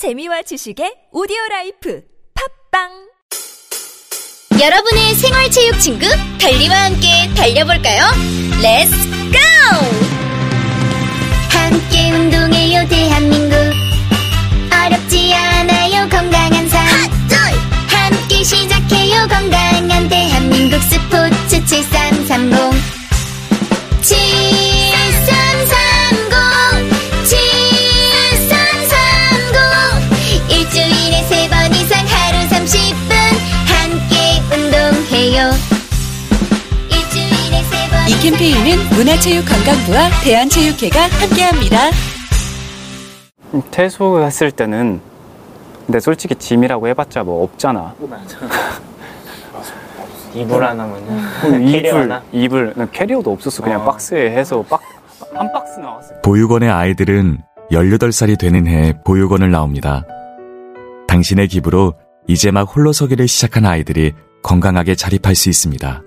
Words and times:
재미와 0.00 0.40
지식의 0.48 1.12
오디오 1.12 1.36
라이프. 1.50 2.00
팟빵! 2.32 2.88
여러분의 4.58 5.14
생활 5.14 5.50
체육 5.50 5.78
친구 5.78 6.06
달리와 6.40 6.74
함께 6.86 7.28
달려볼까요? 7.36 8.04
Let's 8.62 8.96
go! 8.96 9.36
함께 11.50 12.12
운동해요 12.12 12.88
대한민국. 12.88 13.56
어렵지 14.72 15.34
않아요 15.34 16.08
건강한 16.08 16.66
삶. 16.70 16.80
함께 17.88 18.42
시작해요 18.42 19.28
건강한 19.28 20.08
대한민국 20.08 20.80
스포츠 20.80 21.62
7330 21.66 22.29
캠페인은 38.22 38.76
문화체육관광부와 38.96 40.10
대한체육회가 40.24 41.00
함께합니다. 41.00 41.90
퇴소했을 43.70 44.50
때는 44.52 45.00
근데 45.86 46.00
솔직히 46.00 46.34
짐이라고 46.34 46.88
해봤자 46.88 47.22
뭐 47.24 47.42
없잖아. 47.44 47.94
이불 50.34 50.62
하나면은 50.64 51.72
캐리어 51.72 51.90
이불 51.90 52.02
하나 52.02 52.22
이불 52.30 52.72
난 52.76 52.88
캐리어도 52.92 53.32
없었어. 53.32 53.62
그냥 53.62 53.80
어. 53.80 53.84
박스에 53.84 54.30
해서 54.30 54.62
박 54.62 54.80
한 55.34 55.50
박스 55.52 55.80
나왔어. 55.80 56.20
보육원의 56.22 56.70
아이들은 56.70 57.38
18살이 57.72 58.38
되는 58.38 58.66
해 58.66 58.94
보육원을 59.04 59.50
나옵니다. 59.50 60.04
당신의 61.08 61.48
기부로 61.48 61.94
이제 62.26 62.50
막 62.50 62.62
홀로 62.64 62.92
서기를 62.92 63.28
시작한 63.28 63.64
아이들이 63.64 64.12
건강하게 64.42 64.94
자립할 64.94 65.34
수 65.34 65.48
있습니다. 65.48 66.02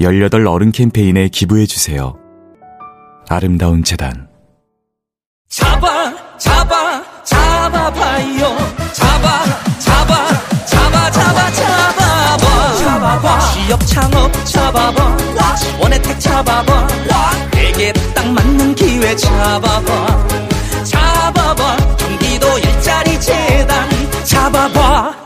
18 0.00 0.46
어른 0.46 0.72
캠페인에 0.72 1.28
기부해 1.28 1.66
주세요. 1.66 2.14
아름다운 3.28 3.82
재단. 3.82 4.28
잡아 5.48 6.12
잡아 6.38 7.02
잡아봐요. 7.24 8.56
잡아 8.92 9.44
잡아 9.78 10.28
잡아 10.66 11.10
잡아 11.10 11.50
잡아봐. 11.52 12.74
잡아봐. 12.76 13.38
취업 13.52 13.86
창업 13.86 14.32
잡아봐. 14.44 15.16
원혜택 15.80 16.20
잡아봐. 16.20 16.86
내게 17.52 17.92
딱 18.14 18.26
맞는 18.32 18.74
기회 18.74 19.16
잡아봐. 19.16 20.28
잡아봐. 20.84 21.76
경기도 21.96 22.58
일자리 22.58 23.18
재단. 23.20 23.88
잡아봐 24.24 25.25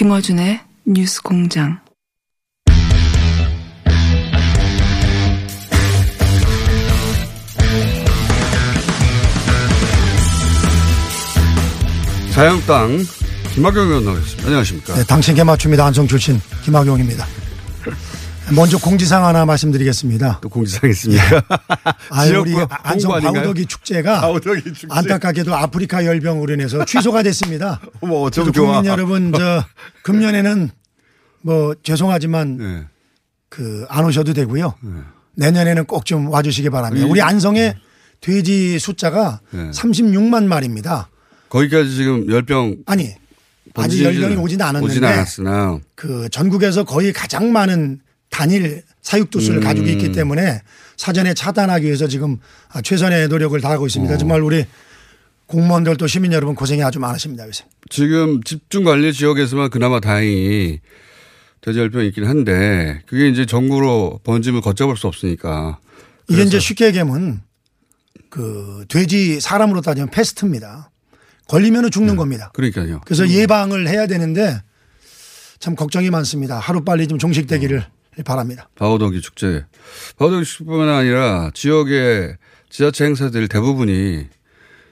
김어준의 0.00 0.58
뉴스 0.86 1.20
공장. 1.20 1.78
자유한국당 12.32 12.96
김학용 13.52 13.88
의원 13.88 14.06
나오셨습니다. 14.06 14.46
안녕하십니까? 14.46 14.94
네, 14.94 15.04
당신께 15.04 15.44
맞춥니다. 15.44 15.84
안성 15.84 16.06
출신 16.06 16.40
김학용입니다. 16.64 17.26
먼저 18.54 18.78
공지사항 18.78 19.26
하나 19.26 19.44
말씀드리겠습니다. 19.44 20.40
또 20.42 20.48
공지사항 20.48 20.90
있습니까? 20.90 21.42
아, 22.10 22.22
우리 22.24 22.50
지역구 22.52 22.66
안성? 22.82 23.20
바우더기 23.20 23.66
축제가 23.66 24.20
바우더기 24.22 24.62
축제. 24.72 24.86
안타깝게도 24.90 25.54
아프리카 25.54 26.04
열병으로 26.04 26.54
인해서 26.54 26.84
취소가 26.84 27.22
됐습니다. 27.22 27.80
어머, 28.00 28.16
어쩜 28.22 28.52
좋아. 28.52 28.74
국민 28.74 28.90
여러분, 28.90 29.32
저 29.32 29.64
금년에는 30.02 30.70
뭐 31.42 31.74
죄송하지만 31.82 32.56
네. 32.56 32.84
그안 33.48 34.04
오셔도 34.04 34.32
되고요. 34.32 34.74
내년에는 35.36 35.84
꼭 35.86 36.04
좀 36.04 36.28
와주시기 36.28 36.70
바랍니다. 36.70 37.06
이- 37.06 37.10
우리 37.10 37.22
안성의 37.22 37.74
돼지 38.20 38.78
숫자가 38.78 39.40
네. 39.50 39.70
36만 39.70 40.44
마리입니다. 40.44 41.08
거기까지 41.48 41.94
지금 41.94 42.28
열병 42.30 42.76
아니 42.86 43.14
아직 43.76 44.02
열병이 44.04 44.36
오지는 44.36 44.64
않았는데 44.66 44.92
오지는 44.92 45.08
않았으나 45.08 45.78
그 45.94 46.28
전국에서 46.30 46.84
거의 46.84 47.12
가장 47.12 47.52
많은 47.52 48.00
단일 48.30 48.82
사육두수를 49.02 49.60
음. 49.60 49.62
가지고 49.62 49.88
있기 49.88 50.12
때문에 50.12 50.62
사전에 50.96 51.34
차단하기 51.34 51.84
위해서 51.84 52.06
지금 52.08 52.38
아, 52.68 52.80
최선의 52.80 53.28
노력을 53.28 53.60
다하고 53.60 53.86
있습니다. 53.86 54.14
어. 54.14 54.18
정말 54.18 54.40
우리 54.40 54.64
공무원들 55.46 55.96
또 55.96 56.06
시민 56.06 56.32
여러분 56.32 56.54
고생이 56.54 56.82
아주 56.82 57.00
많으십니다. 57.00 57.46
요새. 57.46 57.64
지금 57.90 58.42
집중 58.42 58.84
관리 58.84 59.12
지역에서만 59.12 59.70
그나마 59.70 60.00
다행히 60.00 60.80
돼지열병이 61.60 62.08
있긴 62.08 62.24
한데 62.24 63.02
그게 63.06 63.28
이제 63.28 63.44
전국으로 63.44 64.20
번짐을 64.22 64.60
걷잡을 64.60 64.96
수 64.96 65.08
없으니까 65.08 65.78
이게 66.28 66.42
이제 66.42 66.58
쉽게 66.60 66.86
얘기하면 66.86 67.42
그 68.30 68.84
돼지 68.88 69.40
사람으로 69.40 69.80
따지면 69.80 70.10
패스트입니다. 70.10 70.90
걸리면 71.48 71.90
죽는 71.90 72.14
겁니다. 72.14 72.52
그러니까요. 72.54 73.00
그래서 73.04 73.28
예방을 73.28 73.88
해야 73.88 74.06
되는데 74.06 74.62
참 75.58 75.74
걱정이 75.74 76.10
많습니다. 76.10 76.60
하루 76.60 76.84
빨리 76.84 77.08
좀 77.08 77.18
종식되기를 77.18 77.84
바랍니다. 78.22 78.68
바우더기 78.76 79.20
축제. 79.20 79.64
바우더기 80.18 80.44
축제뿐만 80.44 80.88
아니라 80.88 81.50
지역의 81.54 82.36
지자체 82.68 83.04
행사들 83.04 83.48
대부분이 83.48 84.26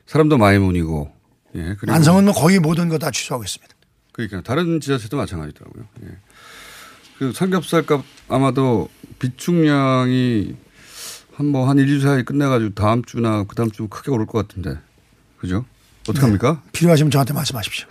사람도 0.07 0.39
많이 0.39 0.59
모이고 0.59 1.13
예. 1.57 1.77
안성은 1.87 2.25
뭐 2.25 2.35
거의 2.35 2.59
모든 2.59 2.89
거 2.89 2.99
다 2.99 3.11
취소하고 3.11 3.45
있습니다. 3.45 3.75
그러니까 4.13 4.43
다른 4.43 4.81
지자체도 4.81 5.17
마찬가지더라고요. 5.17 5.85
예. 6.05 6.09
그 7.19 7.33
삼겹살값 7.33 8.03
아마도 8.29 8.89
비축량이 9.19 10.55
한뭐한 11.35 11.79
1, 11.79 11.87
2주 11.87 12.03
사이 12.03 12.25
끝내가지고 12.25 12.75
다음 12.75 13.05
주나 13.05 13.45
그 13.45 13.55
다음 13.55 13.71
주 13.71 13.87
크게 13.89 14.11
오를 14.11 14.27
것 14.27 14.47
같은데. 14.47 14.79
그죠? 15.39 15.65
어떡합니까? 16.09 16.63
필요하시면 16.73 17.11
저한테 17.11 17.33
말씀하십시오. 17.35 17.87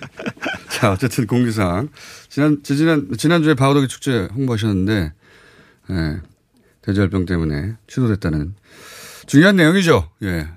자, 0.76 0.92
어쨌든 0.92 1.26
공지사항. 1.26 1.88
지난, 2.28 2.62
지난, 2.62 3.08
지난주에 3.16 3.54
바우더기 3.54 3.88
축제 3.88 4.28
홍보하셨는데, 4.34 5.14
예. 5.88 6.20
돼지열병 6.82 7.24
때문에 7.24 7.76
취소됐다는 7.86 8.54
중요한 9.26 9.56
내용이죠. 9.56 10.10
예. 10.24 10.50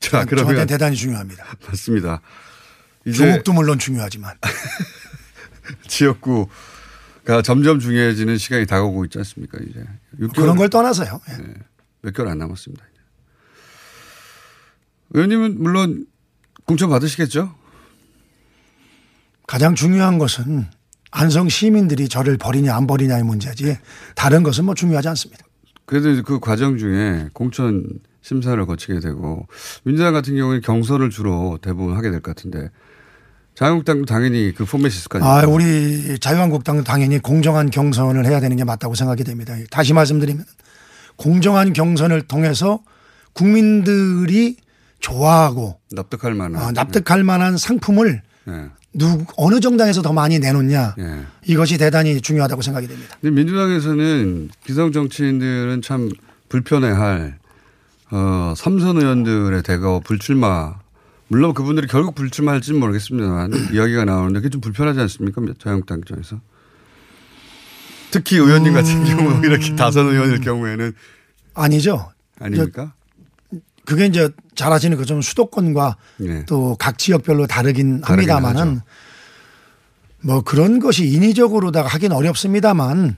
자, 0.00 0.24
저한테 0.24 0.34
그러면. 0.34 0.66
대단히 0.66 0.96
중요합니다. 0.96 1.44
맞습니다. 1.66 2.22
이제 3.04 3.18
조국도 3.18 3.52
물론 3.52 3.78
중요하지만 3.78 4.34
지역구가 5.86 7.42
점점 7.44 7.80
중요해지는 7.80 8.38
시간이 8.38 8.64
다가오고 8.64 9.04
있지 9.04 9.18
않습니까, 9.18 9.58
이제. 9.58 9.84
6개월, 10.20 10.36
그런 10.36 10.56
걸 10.56 10.70
떠나서요. 10.70 11.20
예. 11.28 11.54
몇 12.00 12.14
개월 12.14 12.30
안 12.30 12.38
남았습니다. 12.38 12.82
의원님은 15.10 15.62
물론 15.62 16.06
공천 16.64 16.88
받으시겠죠? 16.88 17.57
가장 19.48 19.74
중요한 19.74 20.18
것은 20.18 20.66
안성 21.10 21.48
시민들이 21.48 22.08
저를 22.08 22.36
버리냐 22.36 22.76
안 22.76 22.86
버리냐의 22.86 23.24
문제지 23.24 23.78
다른 24.14 24.42
것은 24.42 24.66
뭐 24.66 24.74
중요하지 24.74 25.08
않습니다. 25.08 25.42
그래도 25.86 26.22
그 26.22 26.38
과정 26.38 26.76
중에 26.76 27.30
공천 27.32 27.82
심사를 28.20 28.64
거치게 28.66 29.00
되고 29.00 29.48
민주당 29.84 30.12
같은 30.12 30.36
경우는 30.36 30.60
경선을 30.60 31.08
주로 31.08 31.58
대부분 31.62 31.96
하게 31.96 32.10
될 32.10 32.20
것 32.20 32.36
같은데 32.36 32.68
자유한국당도 33.54 34.04
당연히 34.04 34.52
그 34.54 34.66
포맷이 34.66 34.88
있을 34.88 35.08
거 35.08 35.18
아닙니까? 35.18 35.40
아, 35.40 35.50
우리 35.50 36.18
자유한국당은 36.18 36.84
당연히 36.84 37.18
공정한 37.18 37.70
경선을 37.70 38.26
해야 38.26 38.38
되는 38.38 38.54
게 38.56 38.64
맞다고 38.64 38.94
생각이 38.94 39.24
됩니다. 39.24 39.54
다시 39.70 39.94
말씀드리면 39.94 40.44
공정한 41.16 41.72
경선을 41.72 42.22
통해서 42.28 42.80
국민들이 43.32 44.56
좋아하고 45.00 45.80
납득할 45.90 46.34
만한. 46.34 46.62
어, 46.62 46.70
납득할 46.72 47.24
만한 47.24 47.56
상품을 47.56 48.22
예. 48.48 48.52
누 48.94 49.24
어느 49.36 49.60
정당에서 49.60 50.02
더 50.02 50.12
많이 50.12 50.38
내놓냐 50.38 50.94
예. 50.98 51.26
이것이 51.46 51.78
대단히 51.78 52.20
중요하다고 52.20 52.62
생각이 52.62 52.86
됩니다. 52.88 53.16
민주당에서는 53.20 54.50
기성 54.64 54.92
정치인들은 54.92 55.82
참 55.82 56.10
불편해할 56.48 57.38
어, 58.10 58.54
삼선 58.56 58.96
의원들의 58.96 59.62
대거 59.62 60.00
불출마 60.04 60.76
물론 61.28 61.52
그분들이 61.52 61.86
결국 61.86 62.14
불출마할지는 62.14 62.80
모르겠습니다만 62.80 63.52
이야기가 63.72 64.04
나오는데 64.06 64.40
그게 64.40 64.48
좀 64.48 64.60
불편하지 64.60 64.98
않습니까? 65.00 65.42
자유한국당 65.58 65.98
입장에서. 65.98 66.40
특히 68.10 68.36
의원님 68.36 68.72
같은 68.72 69.04
경우 69.04 69.44
이렇게 69.44 69.76
다선 69.76 70.06
의원일 70.08 70.40
경우에는 70.40 70.94
아니죠. 71.52 72.10
아닙니까? 72.40 72.94
그게 73.84 74.06
이제 74.06 74.30
잘 74.58 74.72
아시는 74.72 74.96
것처럼 74.96 75.22
수도권과 75.22 75.96
예. 76.22 76.44
또각 76.46 76.98
지역별로 76.98 77.46
다르긴 77.46 78.00
다르긴 78.00 78.32
합니다만은 78.32 78.80
뭐 80.20 80.42
그런 80.42 80.80
것이 80.80 81.06
인위적으로다가 81.06 81.88
하긴 81.88 82.10
어렵습니다만 82.10 83.16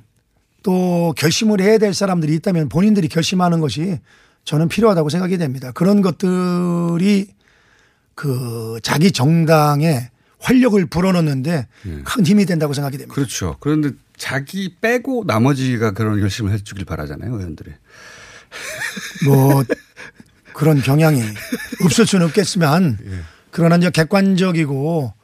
또 0.62 1.14
결심을 1.16 1.62
해야 1.62 1.78
될 1.78 1.94
사람들이 1.94 2.34
있다면 2.34 2.68
본인들이 2.68 3.08
결심하는 3.08 3.60
것이 3.60 4.00
저는 4.44 4.68
필요하다고 4.68 5.08
생각이 5.08 5.38
됩니다. 5.38 5.72
그런 5.72 6.02
것들이 6.02 7.28
그 8.14 8.78
자기 8.82 9.10
정당에 9.10 10.10
활력을 10.40 10.86
불어넣는데 10.86 11.68
큰 12.04 12.26
힘이 12.26 12.44
된다고 12.44 12.74
생각이 12.74 12.98
됩니다. 12.98 13.14
그렇죠. 13.14 13.56
그런데 13.60 13.92
자기 14.18 14.76
빼고 14.78 15.24
나머지가 15.26 15.92
그런 15.92 16.20
결심을 16.20 16.52
해주길 16.52 16.84
바라잖아요, 16.84 17.34
의원들이. 17.34 17.70
뭐 19.24 19.64
그런 20.60 20.82
경향이 20.82 21.22
없을 21.84 22.06
수는 22.06 22.26
없겠지만 22.26 22.98
그러나 23.50 23.76
이제 23.76 23.88
객관적이고 23.88 25.14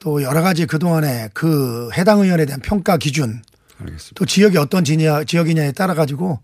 또 0.00 0.22
여러 0.22 0.40
가지 0.40 0.64
그동안에 0.64 1.28
그 1.34 1.90
해당 1.94 2.20
의원에 2.20 2.46
대한 2.46 2.62
평가 2.62 2.96
기준 2.96 3.42
알겠습니다. 3.78 4.14
또 4.14 4.24
지역이 4.24 4.56
어떤 4.56 4.82
지냐, 4.82 5.24
지역이냐에 5.24 5.72
따라 5.72 5.92
가지고 5.92 6.40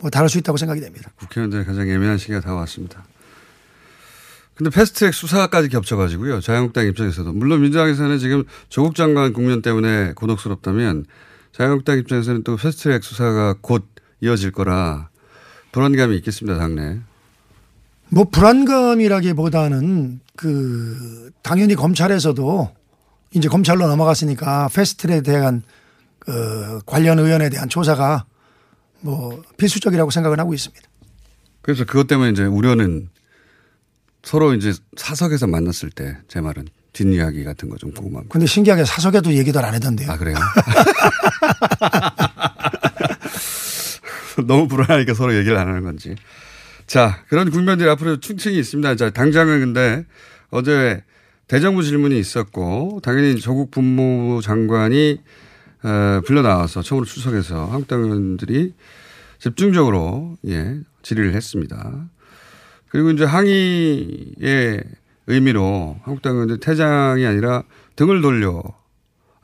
뭐 0.00 0.10
다를 0.10 0.28
수 0.28 0.38
있다고 0.38 0.58
생각이 0.58 0.80
됩니다. 0.80 1.12
국회의원들의 1.14 1.64
가장 1.64 1.88
예민한 1.88 2.18
시기가 2.18 2.40
다가왔습니다. 2.40 3.04
근데 4.56 4.70
패스트트랙 4.70 5.14
수사까지 5.14 5.68
겹쳐가지고요. 5.68 6.40
자유한국당 6.40 6.88
입장에서도 6.88 7.32
물론 7.32 7.62
민주당에서는 7.62 8.18
지금 8.18 8.44
조국 8.68 8.96
장관 8.96 9.32
국면 9.32 9.62
때문에 9.62 10.14
곤혹스럽다면 10.14 11.06
자유한국당 11.52 11.98
입장에서는 11.98 12.42
또 12.42 12.56
패스트트랙 12.56 13.04
수사가 13.04 13.54
곧 13.60 13.86
이어질 14.20 14.50
거라 14.50 15.08
불안감이 15.70 16.16
있겠습니다. 16.16 16.58
당내. 16.58 17.09
뭐 18.10 18.24
불안감이라기보다는 18.24 20.20
그 20.36 21.30
당연히 21.42 21.74
검찰에서도 21.74 22.70
이제 23.34 23.48
검찰로 23.48 23.86
넘어갔으니까 23.86 24.68
패스트트랙에 24.74 25.20
대한 25.22 25.62
그 26.18 26.80
관련 26.86 27.18
의원에 27.18 27.48
대한 27.50 27.68
조사가 27.68 28.24
뭐 29.00 29.42
필수적이라고 29.56 30.10
생각을 30.10 30.38
하고 30.40 30.54
있습니다. 30.54 30.82
그래서 31.62 31.84
그것 31.84 32.06
때문에 32.06 32.30
이제 32.30 32.44
우려는 32.44 33.08
서로 34.22 34.54
이제 34.54 34.72
사석에서 34.96 35.46
만났을 35.46 35.90
때 35.90 36.16
제 36.28 36.40
말은 36.40 36.66
뒷이야기 36.92 37.44
같은 37.44 37.68
거 37.70 37.76
좀 37.76 37.92
궁금합니다. 37.92 38.32
근데 38.32 38.46
신기하게 38.46 38.84
사석에도 38.84 39.32
얘기들 39.34 39.64
안 39.64 39.72
하던데요. 39.74 40.10
아, 40.10 40.16
그래요? 40.18 40.36
너무 44.46 44.66
불안하니까 44.68 45.14
서로 45.14 45.34
얘기를 45.36 45.56
안 45.56 45.68
하는 45.68 45.82
건지. 45.84 46.16
자, 46.90 47.22
그런 47.28 47.52
국면들이 47.52 47.88
앞으로 47.88 48.18
충칭이 48.18 48.58
있습니다. 48.58 48.96
자, 48.96 49.10
당장은 49.10 49.60
근데 49.60 50.04
어제 50.50 51.04
대정부 51.46 51.84
질문이 51.84 52.18
있었고 52.18 52.98
당연히 53.04 53.36
조국 53.36 53.70
법무부 53.70 54.42
장관이 54.42 55.20
어, 55.84 56.20
불려 56.26 56.42
나와서 56.42 56.82
처음으로 56.82 57.06
출석해서 57.06 57.66
한국당 57.66 58.00
의원들이 58.00 58.74
집중적으로 59.38 60.36
예, 60.48 60.80
질의를 61.02 61.32
했습니다. 61.32 62.08
그리고 62.88 63.12
이제 63.12 63.24
항의의 63.24 64.82
의미로 65.28 65.96
한국당 66.02 66.32
의원들 66.32 66.58
퇴장이 66.58 67.24
아니라 67.24 67.62
등을 67.94 68.20
돌려 68.20 68.64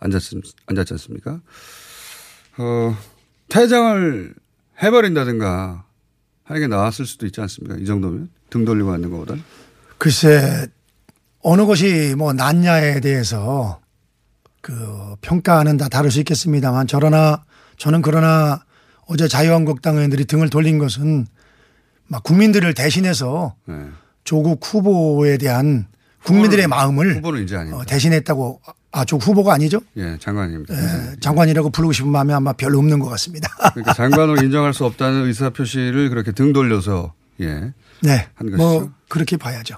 앉았, 0.00 0.20
앉았지 0.66 0.94
않습니까? 0.94 1.40
어, 2.58 2.96
퇴장을 3.48 4.34
해버린다든가 4.82 5.85
하는 6.46 6.60
게 6.62 6.66
나왔을 6.68 7.06
수도 7.06 7.26
있지 7.26 7.40
않습니까? 7.40 7.76
이 7.76 7.84
정도면? 7.84 8.30
등 8.50 8.64
돌리고 8.64 8.92
앉는 8.92 9.10
것보다. 9.10 9.34
글쎄 9.98 10.68
어느 11.42 11.66
것이 11.66 12.14
뭐 12.16 12.32
낫냐에 12.32 13.00
대해서 13.00 13.80
그 14.60 15.16
평가는 15.20 15.76
다 15.76 15.88
다를 15.88 16.10
수 16.10 16.18
있겠습니다만 16.20 16.86
저러나 16.86 17.44
저는 17.78 18.02
그러나 18.02 18.64
어제 19.06 19.28
자유한국당 19.28 19.96
의원들이 19.96 20.24
등을 20.24 20.48
돌린 20.50 20.78
것은 20.78 21.26
막 22.08 22.22
국민들을 22.22 22.74
대신해서 22.74 23.54
네. 23.66 23.74
조국 24.24 24.60
후보에 24.62 25.38
대한 25.38 25.86
국민들의 26.24 26.66
마음을 26.66 27.16
후보는 27.16 27.44
이제 27.44 27.56
아닙니다. 27.56 27.78
어, 27.78 27.84
대신했다고 27.84 28.60
아 28.92 29.04
조국 29.04 29.26
후보가 29.28 29.52
아니죠? 29.54 29.80
예, 29.96 30.16
장관입니다. 30.18 30.74
예, 30.74 31.16
장관이라고 31.20 31.70
부르고 31.70 31.92
싶은 31.92 32.10
마음이 32.10 32.32
아마 32.32 32.52
별로 32.52 32.78
없는 32.78 32.98
것 32.98 33.08
같습니다. 33.10 33.48
그러니까 33.72 33.92
장관으로 33.92 34.42
인정할 34.42 34.72
수 34.72 34.84
없다는 34.84 35.26
의사 35.26 35.50
표시를 35.50 36.08
그렇게 36.08 36.32
등 36.32 36.52
돌려서 36.52 37.12
예. 37.40 37.72
네, 38.02 38.28
한 38.34 38.50
것이죠. 38.50 38.56
뭐 38.56 38.90
그렇게 39.08 39.36
봐야죠. 39.36 39.76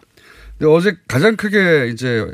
근데 0.59 0.73
어제 0.73 0.97
가장 1.09 1.37
크게 1.37 1.91
이제 1.93 2.25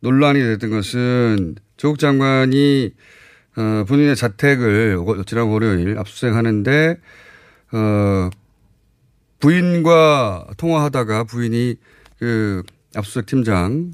논란이 0.00 0.38
됐던 0.40 0.70
것은 0.70 1.56
조국 1.76 1.98
장관이 1.98 2.92
어, 3.56 3.84
본인의 3.86 4.16
자택을 4.16 4.98
지난 5.26 5.46
월요일 5.46 5.98
압수수색하는데 5.98 6.96
어, 7.72 8.30
부인과 9.40 10.46
통화하다가 10.56 11.24
부인이 11.24 11.76
그 12.18 12.62
압수수색 12.94 13.26
팀장 13.26 13.92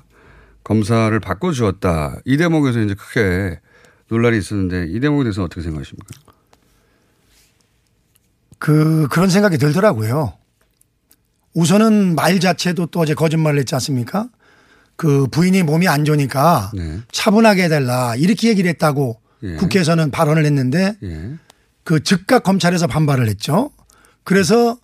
검사를 0.71 1.19
바꿔주었다. 1.19 2.21
이 2.25 2.37
대목에서 2.37 2.81
이제 2.81 2.95
크게 2.95 3.59
논란이 4.07 4.39
있었는데 4.39 4.87
이 4.91 5.01
대목에 5.01 5.25
대해서 5.25 5.43
어떻게 5.43 5.63
생각하십니까? 5.63 6.15
그 8.61 9.09
그런 9.11 9.31
생각이 9.31 9.59
들더라고요. 9.59 10.33
우선은 11.55 12.15
말 12.15 12.39
자체도 12.39 12.87
또 12.87 13.01
어제 13.01 13.15
거짓말을 13.15 13.59
했지 13.59 13.75
않습니까? 13.75 14.29
그 14.95 15.27
부인이 15.27 15.61
몸이 15.65 15.89
안 15.89 16.05
좋으니까 16.05 16.71
네. 16.73 17.01
차분하게 17.11 17.65
해달라 17.65 18.15
이렇게 18.15 18.49
얘기를 18.49 18.71
했다고 18.71 19.21
예. 19.43 19.57
국회에서는 19.57 20.13
발언을 20.13 20.45
했는데 20.45 20.97
예. 21.03 21.33
그 21.83 22.01
즉각 22.05 22.45
검찰에서 22.45 22.87
반발을 22.87 23.27
했죠. 23.27 23.73
그래서 24.23 24.79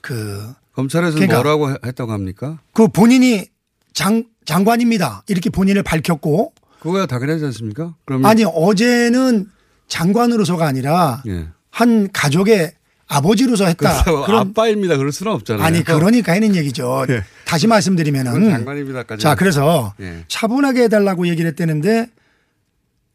그, 0.00 0.52
검찰에서 0.72 1.14
그러니까 1.14 1.36
뭐라고 1.36 1.70
했다고 1.86 2.10
합니까? 2.10 2.58
그 2.72 2.88
본인이 2.88 3.51
장, 3.94 4.24
장관입니다. 4.44 5.22
이렇게 5.28 5.50
본인을 5.50 5.82
밝혔고 5.82 6.52
그거야 6.80 7.06
당연하지 7.06 7.44
않습니까? 7.46 7.94
그러면 8.04 8.28
아니 8.28 8.44
어제는 8.44 9.48
장관으로서가 9.88 10.66
아니라 10.66 11.22
예. 11.28 11.46
한 11.70 12.10
가족의 12.12 12.72
아버지로서 13.06 13.66
했다. 13.66 14.02
그런 14.04 14.48
아빠입니다. 14.48 14.96
그럴 14.96 15.12
수는 15.12 15.32
없잖아요. 15.32 15.64
아니 15.64 15.84
그러니까 15.84 16.32
하는 16.32 16.56
얘기죠. 16.56 17.04
예. 17.10 17.22
다시 17.44 17.66
말씀드리면은 17.66 18.50
장관입니다까지. 18.50 19.22
자 19.22 19.34
그래서 19.34 19.94
예. 20.00 20.24
차분하게 20.28 20.84
해달라고 20.84 21.28
얘기를 21.28 21.48
했다는데 21.50 22.08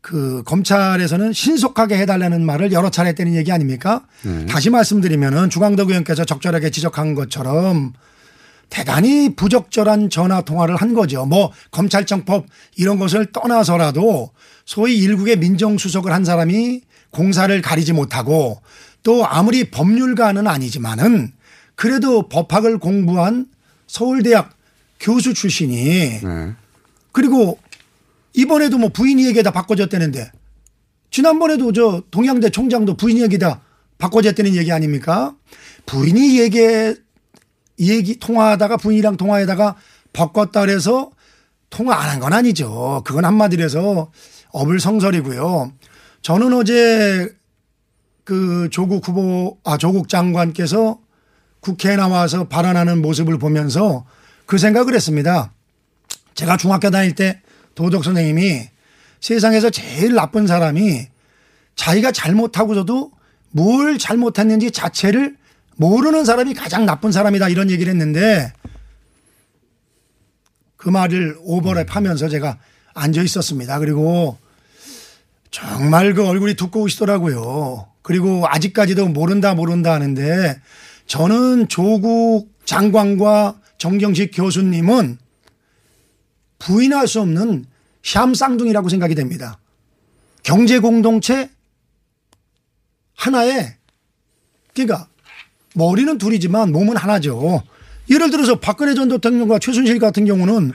그 0.01 0.43
검찰에서는 0.45 1.33
신속하게 1.33 1.97
해달라는 1.97 2.45
말을 2.45 2.71
여러 2.71 2.89
차례 2.89 3.09
했다는 3.09 3.35
얘기 3.35 3.51
아닙니까? 3.51 4.05
네. 4.23 4.45
다시 4.45 4.69
말씀드리면은 4.69 5.49
주광덕 5.49 5.89
의원께서 5.89 6.23
적절하게 6.23 6.69
지적한 6.69 7.13
것처럼 7.13 7.91
대단히 8.69 9.35
부적절한 9.35 10.09
전화 10.09 10.41
통화를 10.41 10.75
한 10.75 10.93
거죠. 10.93 11.25
뭐 11.25 11.51
검찰청법 11.71 12.45
이런 12.75 12.99
것을 12.99 13.31
떠나서라도 13.31 14.31
소위 14.65 14.97
일국의 14.97 15.37
민정수석을 15.37 16.11
한 16.11 16.25
사람이 16.25 16.81
공사를 17.11 17.61
가리지 17.61 17.93
못하고 17.93 18.61
또 19.03 19.25
아무리 19.25 19.71
법률가는 19.71 20.45
아니지만은 20.47 21.31
그래도 21.75 22.27
법학을 22.27 22.79
공부한 22.79 23.47
서울대학 23.87 24.49
교수 24.99 25.33
출신이 25.33 26.19
네. 26.21 26.53
그리고 27.11 27.57
이번에도 28.33 28.77
뭐 28.77 28.89
부인 28.89 29.19
얘기에다 29.19 29.51
바꿔줬다는데 29.51 30.31
지난번에도 31.09 31.71
저 31.71 32.03
동양대 32.11 32.49
총장도 32.49 32.97
부인 32.97 33.19
얘기다 33.19 33.61
바꿔줬다는 33.97 34.55
얘기 34.55 34.71
아닙니까? 34.71 35.35
부인이 35.85 36.39
얘기 36.39 36.59
얘기 37.79 38.17
통화하다가 38.17 38.77
부인이랑 38.77 39.17
통화에다가 39.17 39.75
바꿨다 40.13 40.61
그래서 40.61 41.11
통화 41.69 41.95
안 41.95 42.09
한 42.09 42.19
건 42.19 42.33
아니죠. 42.33 43.01
그건 43.05 43.25
한마디로 43.25 43.63
해서 43.63 44.11
어불성설이고요. 44.51 45.71
저는 46.21 46.53
어제 46.53 47.29
그 48.23 48.69
조국 48.71 49.07
후보 49.07 49.57
아 49.63 49.77
조국 49.77 50.09
장관께서 50.09 50.99
국회에 51.59 51.95
나와서 51.95 52.47
발언하는 52.47 53.01
모습을 53.01 53.37
보면서 53.37 54.05
그 54.45 54.57
생각을 54.57 54.93
했습니다. 54.95 55.53
제가 56.35 56.57
중학교 56.57 56.89
다닐 56.89 57.13
때 57.15 57.41
도덕 57.75 58.03
선생님이 58.03 58.69
세상에서 59.19 59.69
제일 59.69 60.13
나쁜 60.13 60.47
사람이 60.47 61.07
자기가 61.75 62.11
잘못하고서도 62.11 63.11
뭘 63.51 63.97
잘못했는지 63.97 64.71
자체를 64.71 65.35
모르는 65.77 66.25
사람이 66.25 66.53
가장 66.53 66.85
나쁜 66.85 67.11
사람이다 67.11 67.49
이런 67.49 67.69
얘기를 67.69 67.89
했는데 67.91 68.51
그 70.75 70.89
말을 70.89 71.37
오버랩 71.39 71.89
하면서 71.89 72.27
제가 72.29 72.57
앉아 72.93 73.21
있었습니다. 73.21 73.79
그리고 73.79 74.37
정말 75.51 76.13
그 76.13 76.25
얼굴이 76.25 76.55
두꺼우시더라고요. 76.55 77.87
그리고 78.01 78.45
아직까지도 78.47 79.07
모른다 79.09 79.53
모른다 79.53 79.93
하는데 79.93 80.59
저는 81.05 81.67
조국 81.67 82.49
장관과 82.65 83.59
정경식 83.77 84.31
교수님은 84.33 85.17
부인할 86.59 87.07
수 87.07 87.21
없는 87.21 87.65
샴쌍둥이라고 88.03 88.89
생각이 88.89 89.15
됩니다. 89.15 89.59
경제 90.43 90.79
공동체 90.79 91.49
하나에 93.15 93.77
그러니까 94.73 95.07
머리는 95.77 96.17
둘이지만 96.17 96.71
몸은 96.71 96.97
하나죠. 96.97 97.61
예를 98.09 98.31
들어서 98.31 98.59
박근혜 98.59 98.95
전 98.95 99.09
대통령과 99.09 99.59
최순실 99.59 99.99
같은 99.99 100.25
경우는 100.25 100.71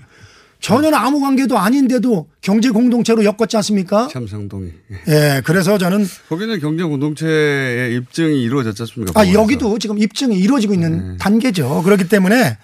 전혀 0.60 0.94
아무 0.94 1.18
관계도 1.20 1.58
아닌데도 1.58 2.28
경제 2.40 2.70
공동체로 2.70 3.24
엮었지 3.24 3.56
않습니까? 3.56 4.06
참상동이. 4.12 4.68
예, 5.08 5.42
그래서 5.44 5.76
저는 5.76 6.06
거기는 6.28 6.60
경제 6.60 6.84
공동체의 6.84 7.96
입증이 7.96 8.42
이루어졌지 8.44 8.80
않습니까? 8.82 9.20
아, 9.20 9.26
여기도 9.32 9.76
지금 9.80 9.98
입증이 9.98 10.38
이루어지고 10.38 10.74
있는 10.74 11.16
단계죠. 11.16 11.82
그렇기 11.82 12.08
때문에 12.08 12.58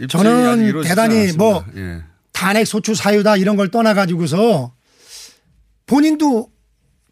네. 0.00 0.06
저는 0.08 0.82
대단히 0.82 1.14
않았습니다. 1.16 1.38
뭐 1.38 1.64
예. 1.76 2.02
탄핵 2.32 2.66
소추 2.66 2.96
사유다 2.96 3.36
이런 3.36 3.54
걸 3.56 3.70
떠나 3.70 3.94
가지고서 3.94 4.72
본인도 5.86 6.48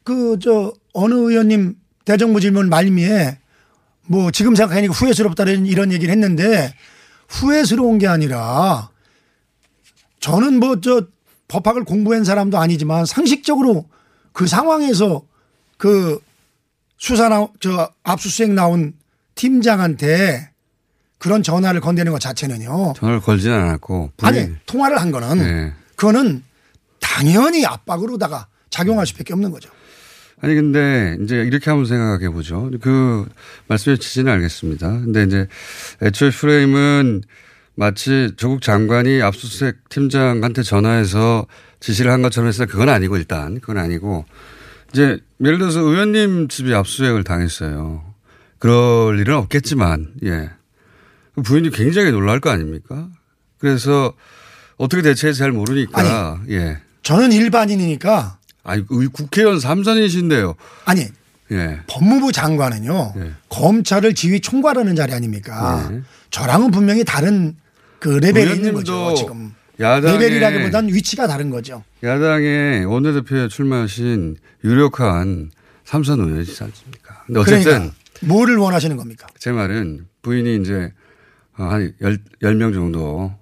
그 0.02 0.36
저 0.42 0.72
어느 0.92 1.14
의원님 1.14 1.76
대정부 2.04 2.40
질문 2.40 2.68
말미에 2.68 3.38
뭐 4.12 4.30
지금 4.30 4.54
생각하니까 4.54 4.92
후회스럽다는 4.92 5.64
이런 5.64 5.90
얘기를 5.90 6.12
했는데 6.12 6.74
후회스러운 7.28 7.96
게 7.96 8.06
아니라 8.06 8.90
저는 10.20 10.60
뭐 10.60 10.76
저 10.82 11.06
법학을 11.48 11.84
공부한 11.84 12.24
사람도 12.24 12.58
아니지만 12.58 13.06
상식적으로 13.06 13.86
그 14.32 14.46
상황에서 14.46 15.22
그 15.78 16.18
수사 16.98 17.28
나, 17.28 17.46
저 17.60 17.90
압수수색 18.02 18.52
나온 18.52 18.94
팀장한테 19.34 20.50
그런 21.18 21.42
전화를 21.42 21.80
건네는 21.80 22.12
것 22.12 22.20
자체는요. 22.20 22.94
전화를 22.96 23.20
걸지는 23.20 23.58
않았고. 23.58 24.12
아니. 24.22 24.54
통화를 24.66 25.00
한 25.00 25.10
거는 25.10 25.38
네. 25.38 25.72
그거는 25.96 26.42
당연히 27.00 27.64
압박으로다가 27.66 28.46
작용할 28.70 29.06
수밖에 29.06 29.32
없는 29.32 29.50
거죠. 29.50 29.70
아니 30.42 30.56
근데 30.56 31.16
이제 31.22 31.36
이렇게 31.36 31.70
한번 31.70 31.86
생각해 31.86 32.28
보죠. 32.30 32.68
그 32.80 33.24
말씀의 33.68 33.98
취지는 33.98 34.32
알겠습니다. 34.32 34.90
근데 34.90 35.22
이제 35.22 35.46
애초에 36.02 36.30
프레임은 36.30 37.22
마치 37.76 38.32
조국 38.36 38.60
장관이 38.60 39.22
압수수색 39.22 39.88
팀장한테 39.88 40.64
전화해서 40.64 41.46
지시를 41.78 42.10
한 42.10 42.22
것처럼 42.22 42.48
했어요. 42.48 42.66
그건 42.68 42.88
아니고 42.88 43.16
일단 43.16 43.60
그건 43.60 43.78
아니고 43.78 44.24
이제 44.92 45.20
예를 45.40 45.58
들어서 45.58 45.78
의원님 45.78 46.48
집이 46.48 46.74
압수수색을 46.74 47.22
당했어요. 47.22 48.04
그럴 48.58 49.20
일은 49.20 49.36
없겠지만 49.36 50.08
예 50.24 50.50
부인이 51.44 51.70
굉장히 51.70 52.10
놀랄 52.10 52.40
거 52.40 52.50
아닙니까? 52.50 53.08
그래서 53.58 54.12
어떻게 54.76 55.02
대처해서 55.02 55.38
잘 55.38 55.52
모르니까 55.52 56.40
예. 56.50 56.78
저는 57.04 57.30
일반인이니까 57.30 58.38
아니 58.64 58.84
의- 58.88 59.08
국회의원 59.08 59.58
삼선이신데요. 59.60 60.54
아니 60.84 61.06
예. 61.50 61.80
법무부 61.86 62.32
장관은요 62.32 63.12
네. 63.16 63.30
검찰을 63.48 64.14
지휘 64.14 64.40
총괄하는 64.40 64.94
자리 64.96 65.12
아닙니까? 65.12 65.88
네. 65.90 66.00
저랑은 66.30 66.70
분명히 66.70 67.04
다른 67.04 67.56
그 67.98 68.08
레벨이 68.08 68.54
있는 68.56 68.72
거죠. 68.72 69.14
지금 69.14 69.52
레벨이라기보단 69.78 70.88
위치가 70.88 71.26
다른 71.26 71.50
거죠. 71.50 71.82
야당의 72.02 72.84
원내대표에 72.86 73.48
출마하신 73.48 74.36
유력한 74.64 75.50
삼선 75.84 76.20
의원이지 76.20 76.62
않습니까? 76.64 77.22
근데 77.26 77.40
어쨌든 77.40 77.64
그러니까 77.64 77.94
뭐를 78.20 78.56
원하시는 78.56 78.96
겁니까? 78.96 79.26
제 79.38 79.50
말은 79.52 80.06
부인이 80.22 80.56
이제 80.62 80.92
어, 81.58 81.64
한 81.64 81.92
열, 82.00 82.18
10 82.42 82.54
명 82.54 82.72
정도 82.72 83.34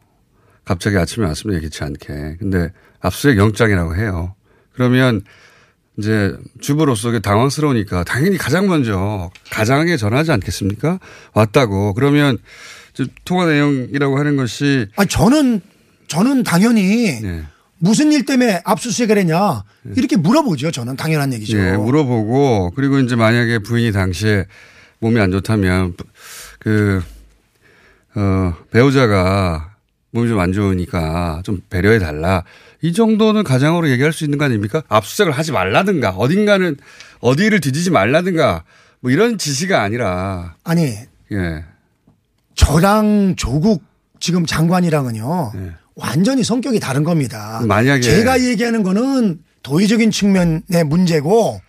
갑자기 0.65 0.97
아침에 0.97 1.27
왔으면 1.27 1.57
예기치 1.57 1.85
않게. 1.85 2.37
근데 2.39 2.73
압수수색 3.01 3.37
영장이라고 3.39 3.97
해요. 3.97 4.35
그러면 4.73 5.23
이제 5.99 6.35
주부로서 6.61 7.19
당황스러우니까 7.19 8.05
당연히 8.05 8.39
가장 8.39 8.67
먼저 8.69 9.31
가장에게 9.51 9.97
전하지 9.97 10.33
않겠습니까? 10.33 10.99
왔다고. 11.35 11.95
그러면 11.95 12.39
저 12.95 13.05
통화 13.25 13.47
내용이라고 13.47 14.19
하는 14.19 14.37
것이 14.37 14.87
아니 14.97 15.09
저는 15.09 15.61
저는 16.09 16.43
당연히 16.43 17.21
네. 17.21 17.43
무슨 17.79 18.13
일 18.13 18.25
때문에 18.25 18.61
압수수색을 18.65 19.17
했냐 19.19 19.65
이렇게 19.97 20.17
물어보죠. 20.17 20.71
저는 20.71 20.97
당연한 20.97 21.33
얘기죠. 21.35 21.59
예, 21.59 21.73
물어보고 21.77 22.73
그리고 22.75 22.99
이제 22.99 23.17
만약에 23.17 23.59
부인이 23.61 23.93
당시에 23.93 24.47
몸이 25.01 25.19
안 25.21 25.31
좋다면 25.31 25.95
그, 26.59 27.03
어, 28.15 28.55
배우자가 28.71 29.77
몸이 30.11 30.29
좀 30.29 30.41
안 30.41 30.53
좋으니까 30.53 31.41
좀 31.45 31.61
배려해 31.71 31.99
달라. 31.99 32.45
이 32.83 32.93
정도는 32.93 33.45
가장으로 33.45 33.91
얘기할 33.91 34.13
수 34.13 34.25
있는 34.25 34.39
거 34.39 34.45
아닙니까? 34.47 34.83
압수수색을 34.89 35.33
하지 35.33 35.53
말라든가 35.53 36.11
어딘가는 36.11 36.77
어디를 37.21 37.61
뒤지지 37.61 37.91
말라든가 37.91 38.65
뭐 39.01 39.11
이런 39.11 39.39
지시가 39.39 39.83
아니라 39.83 40.55
아니 40.65 40.95
예. 41.33 41.65
저랑 42.55 43.37
조국 43.37 43.83
지금 44.19 44.47
장관이랑은요 44.47 45.53
네. 45.55 45.73
완전히 45.95 46.43
성격이 46.43 46.81
다른 46.81 47.05
겁니다. 47.05 47.63
만약에 47.67 48.01
제가 48.01 48.43
얘기하는 48.43 48.83
거는 48.83 49.41
도의적인 49.63 50.11
측면의 50.11 50.85
문제고 50.87 51.61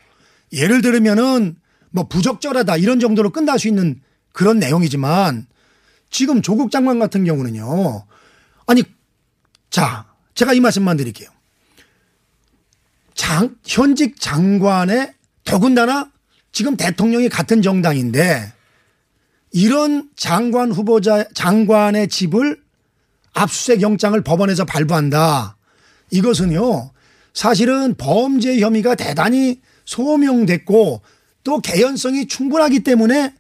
예를 0.54 0.82
들면은 0.82 1.56
뭐 1.90 2.08
부적절하다 2.08 2.78
이런 2.78 3.00
정도로 3.00 3.32
끝날 3.32 3.60
수 3.60 3.68
있는 3.68 4.00
그런 4.32 4.60
내용이지만 4.60 5.46
지금 6.10 6.42
조국 6.42 6.72
장관 6.72 7.00
같은 7.00 7.26
경우는요. 7.26 8.06
아니 8.68 8.84
자 9.70 10.06
제가 10.42 10.54
이 10.54 10.60
말씀만 10.60 10.98
드릴게요. 10.98 11.30
장, 13.14 13.56
현직 13.64 14.20
장관의 14.20 15.14
더군다나 15.44 16.12
지금 16.52 16.76
대통령이 16.76 17.30
같은 17.30 17.62
정당인데 17.62 18.52
이런 19.52 20.10
장관 20.16 20.72
후보자 20.72 21.28
장관의 21.36 22.08
집을 22.08 22.60
압수수색 23.34 23.82
영장을 23.84 24.20
법원에서 24.24 24.66
발부한다. 24.66 25.58
이것은요. 26.10 26.92
사실은 27.36 27.94
범죄 27.96 28.60
혐의가 28.60 28.96
대단히 28.96 29.62
소명됐고 29.86 31.04
또 31.44 31.60
개연성이 31.60 32.28
충분하기 32.28 32.80
때문에 32.80 33.36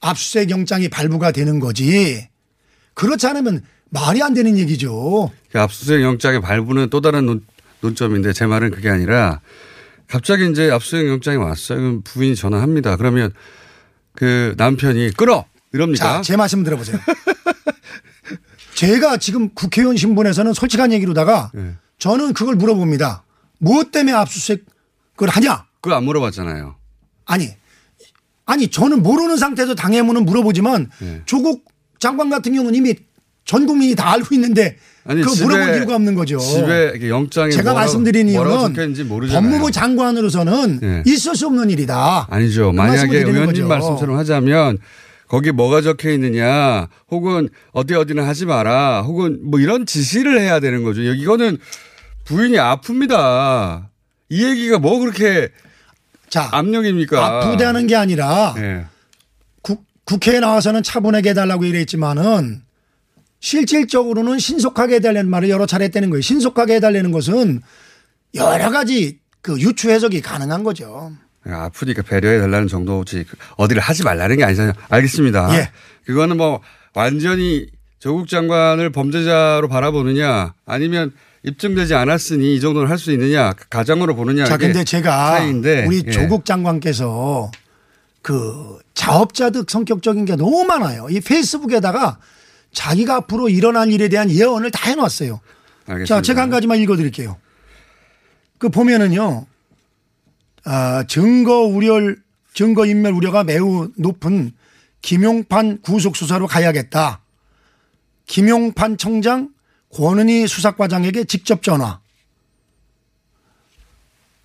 압수수색 0.00 0.50
영장이 0.50 0.88
발부가 0.88 1.32
되는 1.32 1.58
거지. 1.58 2.28
그렇지 2.94 3.26
않으면 3.26 3.64
말이 3.92 4.22
안 4.22 4.32
되는 4.32 4.56
얘기죠. 4.58 5.30
그 5.50 5.60
압수수색 5.60 6.00
영장의 6.00 6.40
발부는 6.40 6.88
또 6.88 7.02
다른 7.02 7.26
논, 7.26 7.44
논점인데 7.80 8.32
제 8.32 8.46
말은 8.46 8.70
그게 8.70 8.88
아니라 8.88 9.40
갑자기 10.08 10.50
이제 10.50 10.70
압수수색 10.70 11.08
영장이 11.08 11.36
왔어요. 11.36 11.78
그럼 11.78 12.02
부인이 12.02 12.34
전화합니다. 12.34 12.96
그러면 12.96 13.32
그 14.14 14.54
남편이 14.56 15.12
끌어 15.12 15.44
이럽니까? 15.72 16.04
자, 16.04 16.22
제 16.22 16.36
말씀 16.36 16.64
들어보세요. 16.64 16.98
제가 18.74 19.18
지금 19.18 19.50
국회의원 19.50 19.96
신분에서는 19.98 20.54
솔직한 20.54 20.90
얘기로다가 20.92 21.50
네. 21.54 21.74
저는 21.98 22.32
그걸 22.32 22.56
물어봅니다. 22.56 23.24
무엇 23.58 23.92
때문에 23.92 24.16
압수수색을 24.16 25.28
하냐? 25.28 25.66
그걸 25.82 25.98
안 25.98 26.04
물어봤잖아요. 26.04 26.76
아니, 27.26 27.50
아니 28.46 28.68
저는 28.68 29.02
모르는 29.02 29.36
상태에서 29.36 29.74
당해문은 29.74 30.24
물어보지만 30.24 30.90
네. 30.98 31.22
조국 31.26 31.66
장관 31.98 32.30
같은 32.30 32.54
경우는 32.54 32.74
이미 32.74 32.94
전 33.44 33.66
국민이 33.66 33.94
다 33.94 34.12
알고 34.12 34.34
있는데 34.34 34.76
아니, 35.04 35.22
그거 35.22 35.44
물어볼 35.44 35.76
이유가 35.76 35.96
없는 35.96 36.14
거죠. 36.14 36.38
집에 36.38 37.08
영장에 37.08 37.50
제가 37.50 37.74
말씀드린 37.74 38.28
이유는. 38.28 38.74
법무부 39.30 39.70
장관으로서는 39.72 40.78
네. 40.80 41.02
있을 41.06 41.34
수 41.34 41.46
없는 41.46 41.70
일이다. 41.70 42.28
아니죠. 42.30 42.70
그 42.70 42.76
만약에 42.76 43.18
의원님 43.18 43.46
거죠. 43.46 43.66
말씀처럼 43.66 44.16
하자면 44.18 44.78
거기 45.26 45.50
뭐가 45.50 45.80
적혀 45.80 46.10
있느냐 46.12 46.88
혹은 47.10 47.48
어디 47.72 47.94
어디는 47.94 48.24
하지 48.24 48.46
마라 48.46 49.02
혹은 49.02 49.40
뭐 49.50 49.58
이런 49.58 49.86
지시를 49.86 50.40
해야 50.40 50.60
되는 50.60 50.84
거죠. 50.84 51.06
여기 51.06 51.22
이거는 51.22 51.58
부인이 52.24 52.56
아픕니다. 52.56 53.86
이 54.28 54.44
얘기가 54.44 54.78
뭐 54.78 55.00
그렇게 55.00 55.48
자, 56.28 56.48
압력입니까? 56.52 57.24
아프다는 57.42 57.86
게 57.86 57.96
아니라 57.96 58.54
예. 58.56 58.84
국, 59.62 59.84
국회에 60.04 60.40
나와서는 60.40 60.82
차분하게 60.82 61.30
해달라고 61.30 61.64
이랬지만은 61.64 62.62
실질적으로는 63.42 64.38
신속하게 64.38 64.94
해달라는 64.96 65.28
말을 65.28 65.50
여러 65.50 65.66
차례 65.66 65.84
했다는 65.86 66.10
거예요. 66.10 66.22
신속하게 66.22 66.76
해달라는 66.76 67.10
것은 67.10 67.60
여러 68.34 68.70
가지 68.70 69.18
그 69.42 69.60
유추 69.60 69.90
해석이 69.90 70.22
가능한 70.22 70.62
거죠. 70.62 71.12
아프니까 71.44 72.02
배려해 72.02 72.38
달라는 72.38 72.68
정도지 72.68 73.24
그 73.28 73.36
어디를 73.56 73.82
하지 73.82 74.04
말라는 74.04 74.36
게 74.36 74.44
아니잖아요. 74.44 74.72
알겠습니다. 74.88 75.54
예. 75.58 75.70
그거는 76.06 76.36
뭐 76.36 76.60
완전히 76.94 77.66
조국 77.98 78.28
장관을 78.28 78.90
범죄자로 78.90 79.66
바라보느냐 79.68 80.54
아니면 80.64 81.12
입증되지 81.42 81.94
않았으니 81.94 82.54
이 82.54 82.60
정도는 82.60 82.88
할 82.88 82.96
수 82.96 83.10
있느냐 83.10 83.52
그 83.54 83.68
가정으로 83.68 84.14
보느냐 84.14 84.44
자, 84.44 84.56
근데 84.56 84.84
제가 84.84 85.30
차이인데 85.38 85.86
우리 85.86 86.04
예. 86.06 86.10
조국 86.12 86.44
장관께서 86.44 87.50
그 88.22 88.78
자업자득 88.94 89.68
성격적인 89.68 90.26
게 90.26 90.36
너무 90.36 90.64
많아요. 90.64 91.08
이 91.10 91.20
페이스북에다가 91.20 92.18
자기가 92.72 93.16
앞으로 93.16 93.48
일어날 93.48 93.90
일에 93.90 94.08
대한 94.08 94.30
예언을 94.30 94.70
다 94.70 94.90
해놨어요. 94.90 95.40
알겠습니다. 95.86 96.06
자, 96.06 96.22
제가 96.22 96.42
한 96.42 96.50
가지만 96.50 96.78
읽어드릴게요. 96.78 97.36
그 98.58 98.68
보면은요, 98.68 99.46
아, 100.64 101.04
증거 101.08 101.60
우려, 101.62 102.14
증거 102.54 102.86
인멸 102.86 103.12
우려가 103.12 103.44
매우 103.44 103.88
높은 103.96 104.52
김용판 105.02 105.82
구속 105.82 106.16
수사로 106.16 106.46
가야겠다. 106.46 107.22
김용판 108.26 108.96
청장 108.98 109.50
권은희 109.94 110.46
수사과장에게 110.46 111.24
직접 111.24 111.62
전화. 111.62 112.00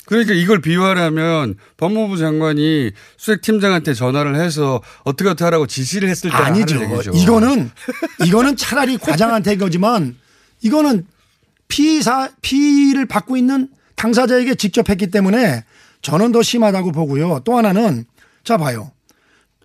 그러니까 0.07 0.33
이걸 0.33 0.61
비유하려면 0.61 1.55
법무부 1.75 2.17
장관이 2.17 2.91
수색팀장한테 3.17 3.93
전화를 3.93 4.35
해서 4.35 4.81
어떻게 5.03 5.29
어떻게 5.29 5.43
하라고 5.43 5.67
지시를 5.67 6.09
했을 6.09 6.31
때 6.31 6.35
아니죠. 6.37 6.79
이거는 7.13 7.69
이거는 8.25 8.55
차라리 8.55 8.97
과장한테 8.97 9.53
이거지만 9.53 10.15
이거는 10.61 11.05
피사 11.67 12.29
피를 12.41 13.05
받고 13.05 13.35
있는 13.35 13.67
당사자에게 13.95 14.55
직접 14.55 14.89
했기 14.89 15.07
때문에 15.07 15.65
저는 16.01 16.31
더 16.31 16.41
심하다고 16.41 16.93
보고요. 16.93 17.41
또 17.43 17.57
하나는 17.57 18.05
자 18.45 18.57
봐요. 18.57 18.91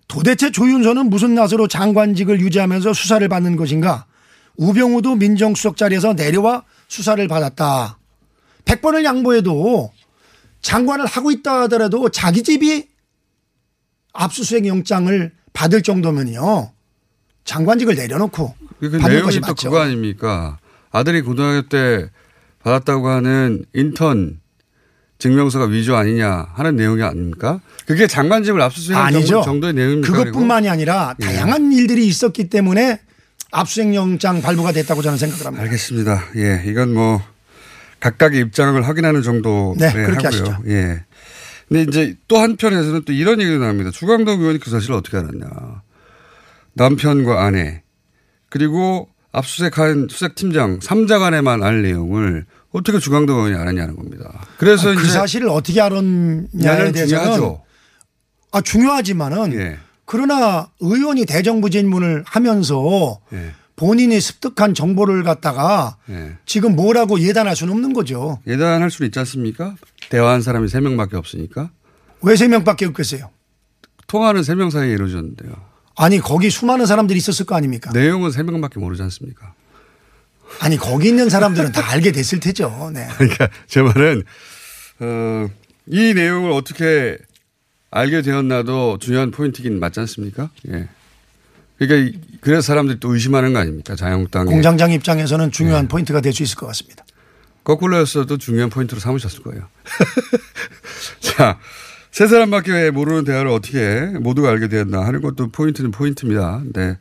도대체 0.09 0.51
조윤선은 0.51 1.09
무슨 1.09 1.35
낯으로 1.35 1.69
장관직을 1.69 2.41
유지하면서 2.41 2.93
수사를 2.93 3.25
받는 3.29 3.55
것인가? 3.55 4.05
우병우도 4.57 5.15
민정수석 5.15 5.77
자리에서 5.77 6.13
내려와 6.13 6.63
수사를 6.89 7.25
받았다. 7.29 7.97
100번을 8.65 9.05
양보해도 9.05 9.91
장관을 10.63 11.05
하고 11.05 11.29
있다 11.29 11.61
하더라도 11.63 12.09
자기 12.09 12.41
집이 12.41 12.87
압수수색 14.13 14.65
영장을 14.65 15.31
받을 15.53 15.83
정도면요. 15.83 16.71
장관직을 17.45 17.95
내려놓고 17.95 18.55
그 18.79 18.89
받는 18.91 19.07
내용이 19.09 19.21
것이 19.23 19.41
또 19.41 19.47
맞죠. 19.47 19.69
그거 19.69 19.81
아닙니까? 19.81 20.57
아들이 20.91 21.21
고등학교 21.21 21.67
때 21.67 22.09
받았다고 22.59 23.07
하는 23.09 23.65
인턴 23.73 24.39
증명서가 25.19 25.65
위조 25.65 25.95
아니냐 25.95 26.47
하는 26.53 26.75
내용이 26.75 27.01
아닙니까? 27.03 27.59
그게 27.85 28.07
장관직을. 28.07 28.59
정도- 29.41 29.43
정도의 29.43 29.73
내용입니까? 29.73 30.11
그것뿐만이 30.11 30.69
아니라 30.69 31.15
예. 31.21 31.25
다양한 31.25 31.71
일들이 31.73 32.07
있었기 32.07 32.49
때문에 32.49 32.99
압수수색 33.51 33.93
영장 33.95 34.41
발부가 34.41 34.71
됐다고 34.71 35.01
저는 35.01 35.17
생각을 35.17 35.45
합니다. 35.45 35.63
알겠습니다. 35.63 36.23
예, 36.37 36.63
이건 36.65 36.93
뭐 36.93 37.21
각각의 38.03 38.41
입장을 38.41 38.85
확인하는 38.85 39.21
정도 39.21 39.75
네, 39.77 39.89
그렇게 39.93 40.27
하고요. 40.27 40.27
하시죠. 40.27 40.57
예. 40.67 41.05
근데 41.69 41.83
이제 41.83 42.15
또 42.27 42.37
한편에서는 42.37 43.03
또 43.05 43.13
이런 43.13 43.39
얘기도 43.39 43.59
나옵니다. 43.59 43.91
주광덕 43.91 44.41
의원이 44.41 44.59
그 44.59 44.69
사실을 44.69 44.95
어떻게 44.95 45.17
알았냐. 45.17 45.47
남편과 46.73 47.45
아내 47.45 47.83
그리고 48.49 49.07
압수수색한 49.31 50.07
수색팀장 50.09 50.79
3자 50.79 51.19
간에만 51.19 51.63
알 51.63 51.81
내용을 51.81 52.45
어떻게 52.73 52.99
주광덕 52.99 53.37
의원이 53.37 53.55
알았냐는 53.55 53.95
겁니다. 53.95 54.45
그래서 54.57 54.91
아, 54.91 54.95
그 54.95 55.01
이제 55.01 55.09
사실을 55.09 55.47
어떻게 55.47 55.79
알았냐에 55.79 56.91
대해서는 56.91 57.07
중요하죠. 57.07 57.63
아 58.51 58.61
중요하지만은 58.61 59.53
예. 59.53 59.77
그러나 60.03 60.69
의원이 60.81 61.25
대정부 61.25 61.69
질문을 61.69 62.23
하면서 62.27 63.21
예. 63.31 63.53
본인이 63.75 64.19
습득한 64.19 64.73
정보를 64.73 65.23
갖다가 65.23 65.97
예. 66.09 66.37
지금 66.45 66.75
뭐라고 66.75 67.19
예단할 67.19 67.55
수는 67.55 67.73
없는 67.73 67.93
거죠. 67.93 68.39
예단할 68.47 68.91
수는 68.91 69.07
있지 69.07 69.19
않습니까? 69.19 69.75
대화한 70.09 70.41
사람이 70.41 70.67
3명밖에 70.67 71.15
없으니까. 71.15 71.71
왜세 72.21 72.47
명밖에 72.47 72.85
없겠어요? 72.85 73.31
통화는 74.07 74.41
3명 74.41 74.69
사이에 74.69 74.93
이루어졌는데요. 74.93 75.51
아니 75.95 76.19
거기 76.19 76.49
수많은 76.49 76.85
사람들이 76.85 77.17
있었을 77.17 77.45
거 77.45 77.55
아닙니까? 77.55 77.91
내용은 77.93 78.29
3명밖에 78.29 78.79
모르지 78.79 79.01
않습니까? 79.03 79.53
아니 80.59 80.77
거기 80.77 81.09
있는 81.09 81.29
사람들은 81.29 81.71
다 81.71 81.91
알게 81.91 82.11
됐을 82.11 82.39
테죠. 82.39 82.91
네. 82.93 83.07
그러니까 83.17 83.49
제 83.67 83.81
말은 83.81 84.23
어, 84.99 85.47
이 85.87 86.13
내용을 86.13 86.51
어떻게 86.51 87.17
알게 87.91 88.21
되었나도 88.21 88.99
중요한 88.99 89.31
포인트긴 89.31 89.79
맞지 89.79 89.99
않습니까? 90.01 90.49
예. 90.69 90.87
그러니까 91.87 92.17
이- 92.17 92.21
그래서 92.41 92.61
사람들이 92.61 92.99
또 92.99 93.13
의심하는 93.13 93.53
거 93.53 93.59
아닙니까? 93.59 93.95
자유한국당에 93.95 94.45
공장장 94.49 94.91
입장에서는 94.91 95.51
중요한 95.51 95.83
네. 95.83 95.87
포인트가 95.87 96.21
될 96.21 96.33
수 96.33 96.43
있을 96.43 96.55
것 96.57 96.65
같습니다. 96.67 97.05
거꾸로였어도 97.63 98.37
중요한 98.37 98.69
포인트로 98.69 98.99
삼으셨을 98.99 99.41
거예요. 99.43 99.67
자, 101.21 101.59
세 102.11 102.27
사람밖에 102.27 102.91
모르는 102.91 103.23
대화를 103.23 103.49
어떻게 103.51 104.01
모두가 104.19 104.49
알게 104.49 104.67
되었나 104.67 105.05
하는 105.05 105.21
것도 105.21 105.49
포인트는 105.51 105.91
포인트입니다. 105.91 106.61
네. 106.73 106.97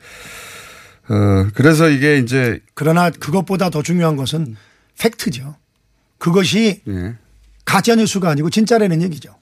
어, 1.08 1.48
그래서 1.54 1.88
이게 1.90 2.18
이제 2.18 2.60
그러나 2.74 3.10
그것보다 3.10 3.70
더 3.70 3.82
중요한 3.82 4.16
것은 4.16 4.56
팩트죠. 4.98 5.56
그것이 6.18 6.82
예. 6.88 7.14
가짜 7.64 7.96
뉴스가 7.96 8.30
아니고 8.30 8.50
진짜라는 8.50 9.02
얘기죠. 9.02 9.34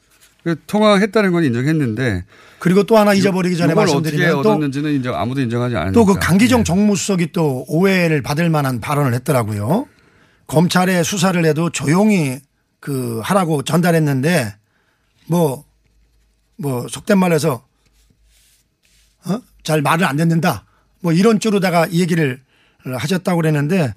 그 0.42 0.56
통화했다는 0.66 1.32
건 1.32 1.44
인정했는데 1.44 2.24
그리고 2.58 2.82
또 2.84 2.96
하나 2.98 3.12
잊어버리기 3.14 3.56
전에 3.56 3.74
말씀드리면 3.74 4.30
또 4.32 4.38
얻었는지는 4.40 4.92
인정 4.94 5.14
아무도 5.14 5.40
인정하지 5.40 5.76
않으니까. 5.76 5.92
또 5.92 6.04
그 6.04 6.18
강기정 6.18 6.64
정무수석이 6.64 7.32
또 7.32 7.64
오해를 7.68 8.22
받을 8.22 8.48
만한 8.50 8.80
발언을 8.80 9.14
했더라고요. 9.14 9.86
검찰에 10.46 11.02
수사를 11.02 11.42
해도 11.44 11.70
조용히 11.70 12.38
그 12.80 13.20
하라고 13.22 13.62
전달했는데 13.62 14.56
뭐, 15.26 15.64
뭐 16.56 16.86
속된 16.88 17.18
말해서 17.18 17.64
어? 19.26 19.40
잘 19.62 19.82
말을 19.82 20.04
안 20.06 20.16
듣는다. 20.16 20.64
뭐 21.00 21.12
이런 21.12 21.38
쪽으로다가 21.40 21.86
이 21.86 22.00
얘기를 22.00 22.40
하셨다고 22.84 23.36
그랬는데 23.40 23.94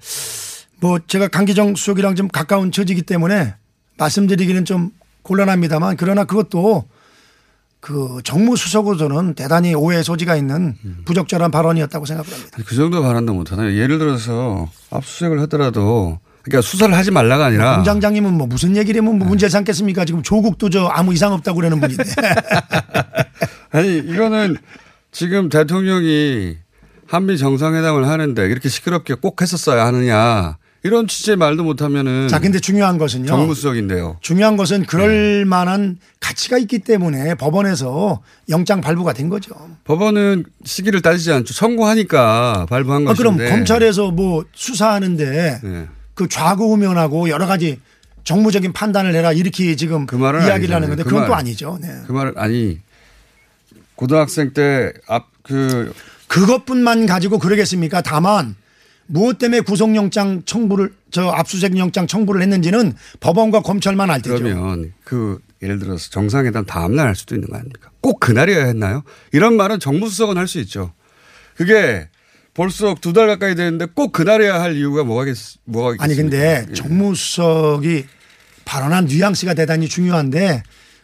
뭐 0.82 1.00
제가 1.08 1.30
강기정 1.30 1.76
수석이랑 1.76 2.16
좀 2.16 2.28
가까운 2.28 2.72
처지기 2.72 3.04
때문에 3.04 3.56
말씀드리기는 3.98 4.66
좀 4.66 4.92
곤란합니다만 5.24 5.98
그러나 5.98 6.24
그것도 6.26 6.86
그 7.80 8.22
정무수석으로서는 8.24 9.34
대단히 9.34 9.76
오해 9.76 10.04
소지가 10.04 10.38
있는 10.38 10.76
부적절한 11.06 11.52
발언이었다고 11.52 12.06
생각을 12.06 12.32
합니다. 12.32 12.58
그 12.66 12.76
정도 12.76 13.02
발언도 13.02 13.34
못하나요? 13.34 13.76
예를 13.78 14.00
들어서 14.00 14.70
압수수색을 14.90 15.42
하더라도 15.42 16.20
그러니까 16.44 16.62
수사를 16.62 16.96
하지 16.96 17.12
말라가 17.12 17.46
아니라 17.46 17.76
공장장님은 17.76 18.34
뭐 18.34 18.48
무슨 18.48 18.78
얘기를 18.78 19.02
하면 19.02 19.18
뭐 19.18 19.28
문제 19.28 19.50
삼겠습니까? 19.50 20.06
지금 20.06 20.24
조국도 20.24 20.70
저 20.70 20.86
아무 20.86 21.14
이상 21.14 21.34
없다고 21.34 21.58
그러는 21.58 21.80
분인데. 21.80 22.04
아니 23.72 23.98
이거는 23.98 24.58
지금 25.12 25.50
대통령이 25.50 26.58
한미 27.08 27.38
정상회담을 27.38 28.08
하는데 28.08 28.46
이렇게 28.46 28.70
시끄럽게 28.70 29.16
꼭 29.16 29.42
했었어야 29.42 29.86
하느냐 29.86 30.58
이런 30.86 31.08
취지의 31.08 31.38
말도 31.38 31.64
못하면은 31.64 32.28
자, 32.28 32.40
근데 32.40 32.60
중요한 32.60 32.98
것은요. 32.98 33.26
정무수석인데요. 33.26 34.18
중요한 34.22 34.58
것은 34.58 34.86
그럴 34.86 35.46
만한 35.46 35.98
가치가 36.20 36.58
있기 36.58 36.80
때문에 36.80 37.36
법원에서 37.36 38.22
영장 38.50 38.82
발부가 38.82 39.14
된 39.14 39.30
거죠. 39.30 39.54
법원은 39.86 40.44
시기를 40.66 41.02
따지지 41.02 41.32
않죠. 41.32 41.54
청구하니까 41.54 42.66
발부한 42.70 43.08
아, 43.08 43.14
그럼 43.14 43.38
것인데. 43.38 43.52
검찰에서 43.56 44.12
뭐 44.12 44.44
수사하는데 44.54 45.60
네. 45.64 45.88
그 46.16 46.28
좌고우면하고 46.28 47.30
여러 47.30 47.48
가지 47.48 47.80
정무적인 48.26 48.74
판단을 48.74 49.16
해라 49.16 49.32
이렇게 49.32 49.76
지금 49.78 50.06
그 50.06 50.18
이야기를 50.18 50.52
아니잖아요. 50.52 50.76
하는 50.76 50.88
건데 50.90 51.04
그 51.04 51.10
그건 51.10 51.26
또 51.26 51.30
말. 51.32 51.40
아니죠. 51.40 51.78
네. 51.82 51.90
그 52.06 52.12
말은 52.12 52.34
아니 52.36 52.80
고등학생 53.96 54.52
때 54.54 54.92
앞 55.08 55.32
그 55.44 55.94
그것뿐만 56.28 57.06
가지고 57.06 57.38
그러겠습니까? 57.38 58.02
다만 58.02 58.56
무엇 59.08 59.38
때문에 59.38 59.62
구속영장 59.62 60.44
청구를 60.46 60.94
저 61.12 61.28
압수수색 61.30 61.78
영장 61.78 62.08
청구를 62.08 62.42
했는지는 62.42 62.94
법원과 63.20 63.62
검찰만 63.62 64.10
알 64.10 64.22
테죠. 64.22 64.44
그러면 64.44 64.94
그 65.04 65.40
예를 65.62 65.80
들어서 65.80 66.10
정상회담 66.10 66.66
다음 66.66 66.96
날 66.96 67.08
할 67.08 67.16
수도 67.16 67.36
있는 67.36 67.50
거 67.50 67.56
아닙니까? 67.58 67.90
꼭 68.02 68.20
그날이어야 68.20 68.66
했나요? 68.66 69.04
이런 69.32 69.56
말은 69.56 69.80
정무수석은 69.80 70.38
할 70.38 70.48
수 70.48 70.60
있죠. 70.62 70.94
그게 71.56 72.10
벌써 72.54 72.96
두 73.00 73.14
달 73.14 73.28
가까이 73.28 73.56
됐는데 73.56 73.88
꼭 73.94 74.12
그날이어야 74.12 74.62
할 74.62 74.76
이유가 74.76 75.04
뭐가 75.04 75.26
겠, 75.26 75.36
뭐가 75.66 75.96
아니? 76.00 76.16
근데 76.16 76.66
정무수석이 76.74 78.06
발언한 78.66 79.06
뉘앙스가 79.06 79.54
대단히 79.54 79.88
중요한데 79.88 80.64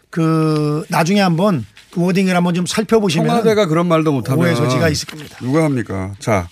그 0.10 0.86
나중에 0.90 1.22
한번 1.22 1.66
그 1.92 2.02
워딩을 2.02 2.36
한번 2.36 2.54
좀 2.54 2.66
살펴보시면 2.66 3.28
청와대가 3.28 3.66
그런 3.66 3.88
말도 3.88 4.12
못하면 4.12 4.46
오해 4.46 4.56
소지가 4.56 4.90
있을 4.90 5.08
겁니다. 5.08 5.38
누가 5.42 5.64
합니까? 5.64 6.14
자, 6.20 6.48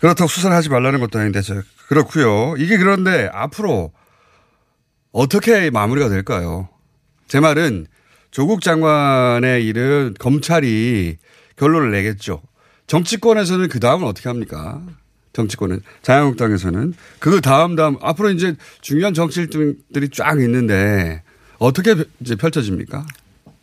그렇다고 0.00 0.28
수사를 0.28 0.54
하지 0.56 0.68
말라는 0.68 1.00
것도 1.00 1.18
아닌데 1.18 1.42
저 1.42 1.62
그렇고요. 1.88 2.54
이게 2.58 2.76
그런데 2.76 3.28
앞으로 3.32 3.92
어떻게 5.12 5.70
마무리가 5.70 6.08
될까요? 6.08 6.68
제 7.26 7.40
말은 7.40 7.86
조국 8.30 8.60
장관의 8.60 9.64
일은 9.66 10.14
검찰이 10.18 11.16
결론을 11.56 11.90
내겠죠. 11.90 12.42
정치권에서는 12.86 13.68
그 13.68 13.80
다음은 13.80 14.06
어떻게 14.06 14.28
합니까? 14.28 14.82
정치권은 15.32 15.80
자유한국당에서는 16.02 16.94
그 17.18 17.40
다음 17.40 17.76
다음 17.76 17.96
앞으로 18.00 18.30
이제 18.30 18.54
중요한 18.80 19.14
정치 19.14 19.40
일들이 19.40 20.08
쫙 20.10 20.40
있는데 20.40 21.22
어떻게 21.58 21.94
이제 22.20 22.34
펼쳐집니까? 22.36 23.06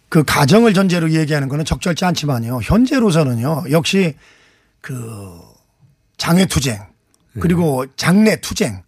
그 0.10 0.24
가정을 0.24 0.74
전제로 0.74 1.12
얘기하는 1.12 1.50
거는 1.50 1.66
적절치 1.66 2.06
않지만요. 2.06 2.60
현재로서는요. 2.62 3.66
역시 3.72 4.16
그 4.82 5.55
장외 6.18 6.46
투쟁 6.46 6.80
그리고 7.40 7.86
장내 7.96 8.40
투쟁 8.42 8.84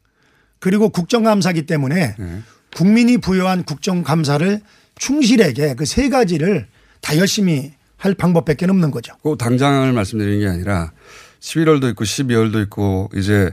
그리고 0.60 0.90
국정감사기 0.90 1.66
때문에 1.66 2.16
국민이 2.76 3.18
부여한 3.18 3.64
국정감사를 3.64 4.62
충실하게 4.98 5.76
그 5.76 5.86
세 5.86 6.10
가지를 6.10 6.68
다 7.02 7.18
열심히 7.18 7.74
할 7.98 8.14
방법밖에 8.14 8.66
없는 8.66 8.92
거죠. 8.92 9.14
꼭 9.22 9.38
당장을 9.38 9.92
말씀드리는 9.94 10.40
게 10.40 10.48
아니라 10.48 10.92
11월도 11.40 11.90
있고 11.92 12.04
12월도 12.04 12.62
있고 12.64 13.10
이제 13.16 13.52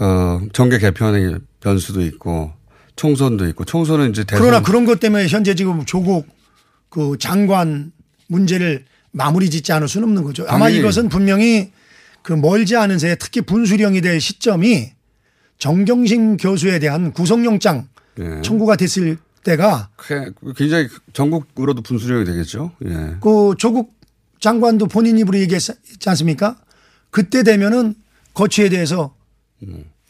어 0.00 0.40
정계 0.52 0.78
개편의 0.78 1.38
변수도 1.60 2.02
있고 2.02 2.52
총선도 2.96 3.46
있고 3.48 3.64
총선은 3.64 4.10
이제 4.10 4.24
대선 4.24 4.42
그러나 4.44 4.62
그런 4.62 4.84
것 4.84 5.00
때문에 5.00 5.26
현재 5.28 5.54
지금 5.54 5.84
조국 5.84 6.26
그 6.88 7.16
장관 7.18 7.92
문제를 8.28 8.84
마무리 9.12 9.50
짓지 9.50 9.72
않을 9.72 9.86
수는 9.88 10.08
없는 10.08 10.24
거죠. 10.24 10.44
아마. 10.48 10.68
이것은 10.68 11.08
분명히 11.08 11.72
그 12.24 12.32
멀지 12.32 12.74
않은 12.74 12.98
새에 12.98 13.14
특히 13.16 13.42
분수령이 13.42 14.00
될 14.00 14.18
시점이 14.18 14.92
정경심 15.58 16.38
교수에 16.38 16.78
대한 16.78 17.12
구속영장 17.12 17.86
예. 18.18 18.40
청구가 18.42 18.76
됐을 18.76 19.18
때가 19.44 19.90
그- 19.96 20.32
굉장히 20.56 20.88
전국으로도 21.12 21.82
분수령이 21.82 22.24
되겠죠. 22.24 22.72
예. 22.86 23.16
그 23.20 23.54
조국 23.58 23.92
장관도 24.40 24.86
본인 24.86 25.18
입으로 25.18 25.38
얘기했지 25.38 25.72
않습니까? 26.06 26.56
그때 27.10 27.42
되면은 27.42 27.94
거취에 28.32 28.70
대해서 28.70 29.14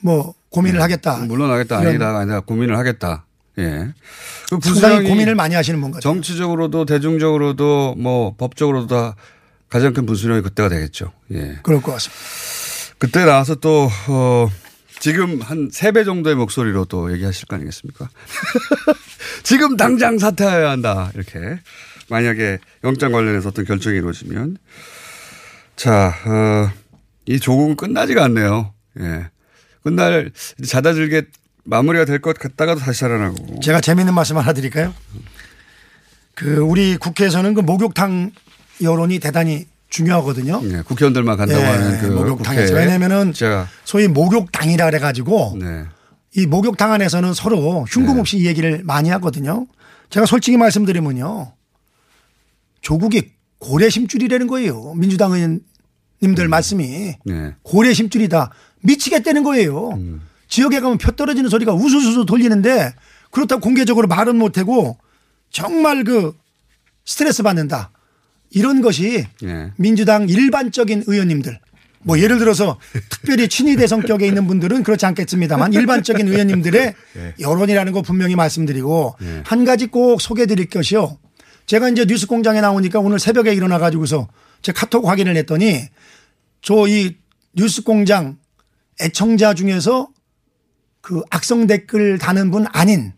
뭐 0.01 0.35
고민을 0.51 0.81
하겠다. 0.81 1.17
물러나겠다 1.27 1.79
아니다 1.79 2.17
아니다 2.17 2.41
고민을 2.41 2.79
하겠다. 2.79 3.27
예. 3.59 3.93
그 4.51 4.61
상당히 4.63 5.09
고민을 5.09 5.35
많이 5.35 5.57
하시는 5.57 5.81
분 5.81 5.91
같아요. 5.91 6.01
정치적으로도 6.01 6.85
대중적으로도 6.87 7.97
뭐 7.99 8.35
법적으로도 8.37 8.87
다 8.87 9.17
가장 9.69 9.93
큰 9.93 10.07
분수령이 10.07 10.43
그때가 10.43 10.69
되겠죠. 10.69 11.13
예. 11.33 11.59
그럴 11.63 11.83
것 11.83 11.93
같습니다. 11.93 12.95
그때 12.99 13.25
나와서 13.25 13.55
또, 13.57 13.91
어, 14.09 14.49
지금 15.01 15.41
한 15.43 15.69
세 15.73 15.91
배 15.93 16.05
정도의 16.05 16.37
목소리로 16.37 16.85
또 16.87 17.13
얘기하실 17.13 17.47
거 17.49 17.57
아니겠습니까? 17.57 18.09
지금 19.43 19.77
당장 19.77 20.19
사퇴해야 20.19 20.71
한다. 20.71 21.11
이렇게. 21.15 21.59
만약에 22.09 22.59
영장 22.85 23.13
관련해서 23.13 23.49
어떤 23.49 23.65
결정이 23.65 23.97
이루어지면. 23.97 24.57
자, 25.77 26.15
어, 26.27 26.71
이 27.27 27.41
조국은 27.41 27.77
끝나지가 27.77 28.25
않네요. 28.25 28.73
예. 29.01 29.29
끝날, 29.83 30.31
잦아들게 30.67 31.25
마무리가 31.65 32.05
될 32.05 32.21
것 32.21 32.39
같다가도 32.39 32.81
다시 32.81 33.01
살아나고. 33.01 33.61
제가 33.61 33.81
재미있는 33.81 34.15
말씀 34.15 34.37
하나 34.39 34.53
드릴까요? 34.53 34.95
그 36.35 36.57
우리 36.59 36.97
국회에서는 36.97 37.55
그 37.55 37.61
목욕탕 37.61 38.31
여론이 38.83 39.19
대단히 39.19 39.67
중요하거든요. 39.89 40.61
예, 40.65 40.83
국회의원들만 40.83 41.37
간다고 41.37 41.61
예, 41.61 41.65
하는 41.65 42.01
그 42.01 42.07
목욕탕에서. 42.07 42.75
왜냐면은 42.75 43.33
제가, 43.33 43.69
소위 43.85 44.09
목욕탕이라 44.09 44.87
그래가지고 44.87 45.57
네. 45.61 45.85
이 46.37 46.47
목욕탕 46.47 46.93
안에서는 46.93 47.33
서로 47.33 47.85
흉금 47.89 48.19
없이 48.19 48.39
이 48.39 48.47
얘기를 48.47 48.83
많이 48.83 49.09
하거든요. 49.11 49.67
제가 50.11 50.27
솔직히 50.27 50.57
말씀드리면요. 50.57 51.53
조국이 52.81 53.31
고래 53.59 53.89
심줄이라는 53.89 54.47
거예요. 54.49 54.95
민주당 54.95 55.33
의원님들 55.33 56.49
말씀이 56.49 57.15
네. 57.25 57.55
고래 57.63 57.95
심줄이다. 57.95 58.51
미치겠다는 58.83 59.45
거예요. 59.45 59.99
지역에 60.49 60.81
가면 60.81 60.99
표 60.99 61.13
떨어지는 61.13 61.49
소리가 61.49 61.73
우수수수 61.73 62.27
돌리는데 62.27 62.95
그렇다고 63.31 63.61
공개적으로 63.61 64.07
말은 64.09 64.37
못하고 64.37 64.99
정말 65.51 66.05
그 66.05 66.37
스트레스 67.05 67.43
받는다. 67.43 67.91
이런 68.55 68.81
것이 68.81 69.27
예. 69.43 69.73
민주당 69.77 70.29
일반적인 70.29 71.05
의원님들 71.07 71.59
뭐 72.03 72.19
예를 72.19 72.39
들어서 72.39 72.79
특별히 73.11 73.49
친위대 73.49 73.87
성격에 73.87 74.27
있는 74.27 74.47
분들은 74.47 74.83
그렇지 74.83 75.07
않겠습니다만 75.07 75.73
일반적인 75.73 76.29
의원님들의 76.29 76.95
여론이라는 77.41 77.93
거 77.93 78.03
분명히 78.03 78.37
말씀드리고 78.37 79.17
한 79.45 79.65
가지 79.65 79.87
꼭 79.87 80.21
소개해 80.21 80.47
드릴 80.47 80.69
것이요. 80.69 81.19
제가 81.67 81.89
이제 81.89 82.05
뉴스 82.05 82.27
공장에 82.27 82.61
나오니까 82.61 83.01
오늘 83.01 83.19
새벽에 83.19 83.55
일어나 83.55 83.79
가지고서 83.79 84.29
제 84.61 84.73
카톡 84.73 85.09
확인을 85.09 85.37
했더니 85.37 85.83
저 86.61 86.87
이 86.87 87.17
뉴스 87.57 87.83
공장 87.83 88.37
애청자 89.01 89.55
중에서 89.55 90.09
그 91.01 91.23
악성 91.31 91.67
댓글 91.67 92.19
다는 92.19 92.51
분 92.51 92.67
아닌 92.73 93.13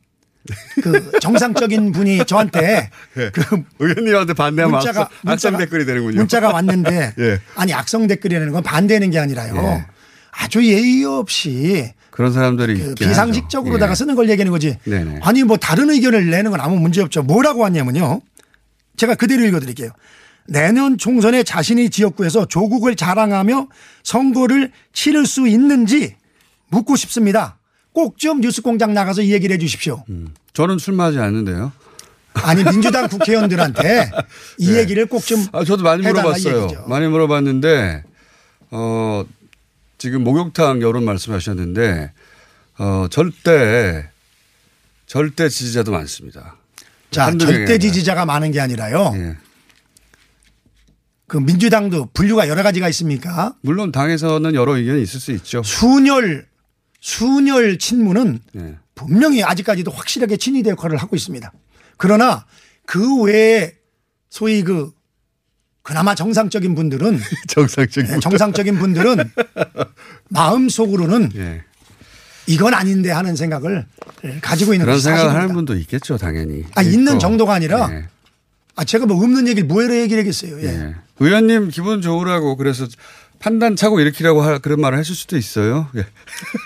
그 0.82 1.11
정상적인 1.20 1.92
분이 1.92 2.24
저한테 2.26 2.90
그 3.14 3.30
의원님한테 3.78 4.32
반대하면 4.35 4.76
문자가 4.78 5.09
악성, 5.24 5.52
문자가- 5.52 5.59
댓글이 5.59 5.85
되는군요. 5.85 6.16
문자가 6.16 6.50
왔는데 6.52 7.14
예. 7.18 7.40
아니 7.54 7.72
악성 7.74 8.06
댓글이라는 8.06 8.52
건 8.52 8.62
반대하는 8.62 9.11
게 9.11 9.18
아니라요. 9.18 9.56
예. 9.56 9.87
아주 10.32 10.64
예의 10.64 11.04
없이 11.04 11.92
그런 12.11 12.32
사람들이 12.32 12.78
그 12.80 12.94
비상식적으로다가 12.94 13.92
하죠. 13.92 14.04
쓰는 14.04 14.14
걸 14.14 14.28
얘기하는 14.30 14.50
거지. 14.52 14.78
예. 14.87 14.90
네네. 14.90 15.20
아니 15.22 15.42
뭐 15.44 15.56
다른 15.56 15.90
의견을 15.90 16.30
내는 16.30 16.50
건 16.50 16.61
아무 16.61 16.78
문제 16.78 17.02
없죠. 17.02 17.22
뭐라고 17.22 17.61
왔냐면요. 17.61 18.20
제가 18.96 19.14
그대로 19.14 19.44
읽어드릴게요. 19.44 19.90
내년 20.48 20.96
총선에 20.96 21.42
자신의 21.42 21.90
지역구에서 21.90 22.46
조국을 22.46 22.94
자랑하며 22.96 23.66
선거를 24.04 24.70
치를 24.92 25.26
수 25.26 25.48
있는지 25.48 26.14
묻고 26.68 26.96
싶습니다. 26.96 27.55
꼭 27.96 28.18
좀 28.18 28.40
뉴스공장 28.42 28.92
나가서 28.92 29.22
이 29.22 29.32
얘기를 29.32 29.54
해 29.54 29.59
주십시오. 29.59 30.04
저는 30.52 30.76
술 30.78 30.92
마지 30.94 31.18
않는데요. 31.18 31.72
아니 32.35 32.62
민주당 32.62 33.09
국회의원들한테 33.09 34.11
이 34.59 34.70
네. 34.70 34.80
얘기를 34.80 35.06
꼭좀 35.06 35.46
아, 35.52 35.64
저도 35.64 35.82
많이 35.82 36.02
물어봤어요. 36.02 36.85
많이 36.88 37.06
물어봤는데, 37.09 38.04
어, 38.70 39.24
지금 39.96 40.24
목욕탕 40.24 40.82
여론 40.82 41.06
말씀하셨는데, 41.06 42.12
어, 42.78 43.06
절대, 43.11 44.11
절대 45.06 45.48
지지자도 45.48 45.90
많습니다. 45.92 46.56
자, 47.11 47.30
절대. 47.38 47.78
지지자가 47.78 48.26
많은 48.26 48.50
게 48.50 48.61
아니라요. 48.61 49.12
예. 49.14 49.37
그 51.26 51.38
민주당도 51.38 52.11
분류가 52.12 52.48
여러 52.48 52.62
가지가 52.62 52.90
있습니까? 52.90 53.54
물론 53.62 53.90
당에서는 53.90 54.54
여러 54.54 54.76
의견이 54.76 55.00
있을 55.02 55.18
수 55.18 55.32
있죠. 55.32 55.62
순열, 55.62 56.46
순열 57.06 57.78
친문은 57.78 58.40
예. 58.56 58.74
분명히 58.96 59.44
아직까지도 59.44 59.92
확실하게 59.92 60.38
친위대 60.38 60.70
역할을 60.70 60.96
하고 60.96 61.14
있습니다. 61.14 61.52
그러나 61.98 62.44
그 62.84 63.22
외에 63.22 63.74
소위 64.28 64.64
그 64.64 64.90
그나마 65.82 66.16
정상적인 66.16 66.74
분들은 66.74 67.20
정상적인. 67.46 68.10
네, 68.10 68.18
정상적인 68.18 68.76
분들은 68.80 69.18
마음속으로는 70.30 71.30
예. 71.36 71.62
이건 72.48 72.74
아닌데 72.74 73.12
하는 73.12 73.36
생각을 73.36 73.86
가지고 74.40 74.74
있는 74.74 74.86
그런 74.86 74.98
생각을 75.00 75.32
하는. 75.32 75.54
분도 75.54 75.76
있겠죠, 75.76 76.18
당연히. 76.18 76.64
아, 76.74 76.82
있는. 76.82 77.20
정도가 77.20 77.54
아니라 77.54 77.88
예. 77.92 78.08
아, 78.74 78.82
제가 78.84 79.06
뭐 79.06 79.22
없는 79.22 79.46
얘기를 79.46 79.68
뭐해로 79.68 79.96
얘기를 79.96 80.22
하겠어요. 80.22 80.60
예. 80.60 80.64
예. 80.64 80.94
의원님 81.20 81.70
기분 81.70 82.02
좋으라고 82.02 82.56
그래서 82.56 82.88
판단 83.38 83.77
차고 83.77 84.01
일으키라고 84.01 84.42
할 84.42 84.59
그런 84.59 84.81
말을 84.81 84.99
하실 84.99 85.14
수도 85.14 85.37
있어요. 85.37 85.88
예. 85.96 86.07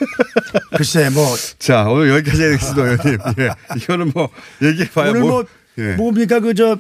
글쎄 0.77 1.11
뭐 1.11 1.27
자, 1.59 1.85
오늘 1.85 2.11
여기까지 2.11 2.43
하겠습니다, 2.43 2.83
의원님. 2.83 3.19
예. 3.39 3.51
이거는 3.77 4.13
뭐 4.15 4.29
얘기해봐야 4.63 5.11
오늘 5.11 5.21
뭐 5.21 5.45
예. 5.79 5.95
뭡니까 5.95 6.41
그 6.41 6.55
저 6.55 6.79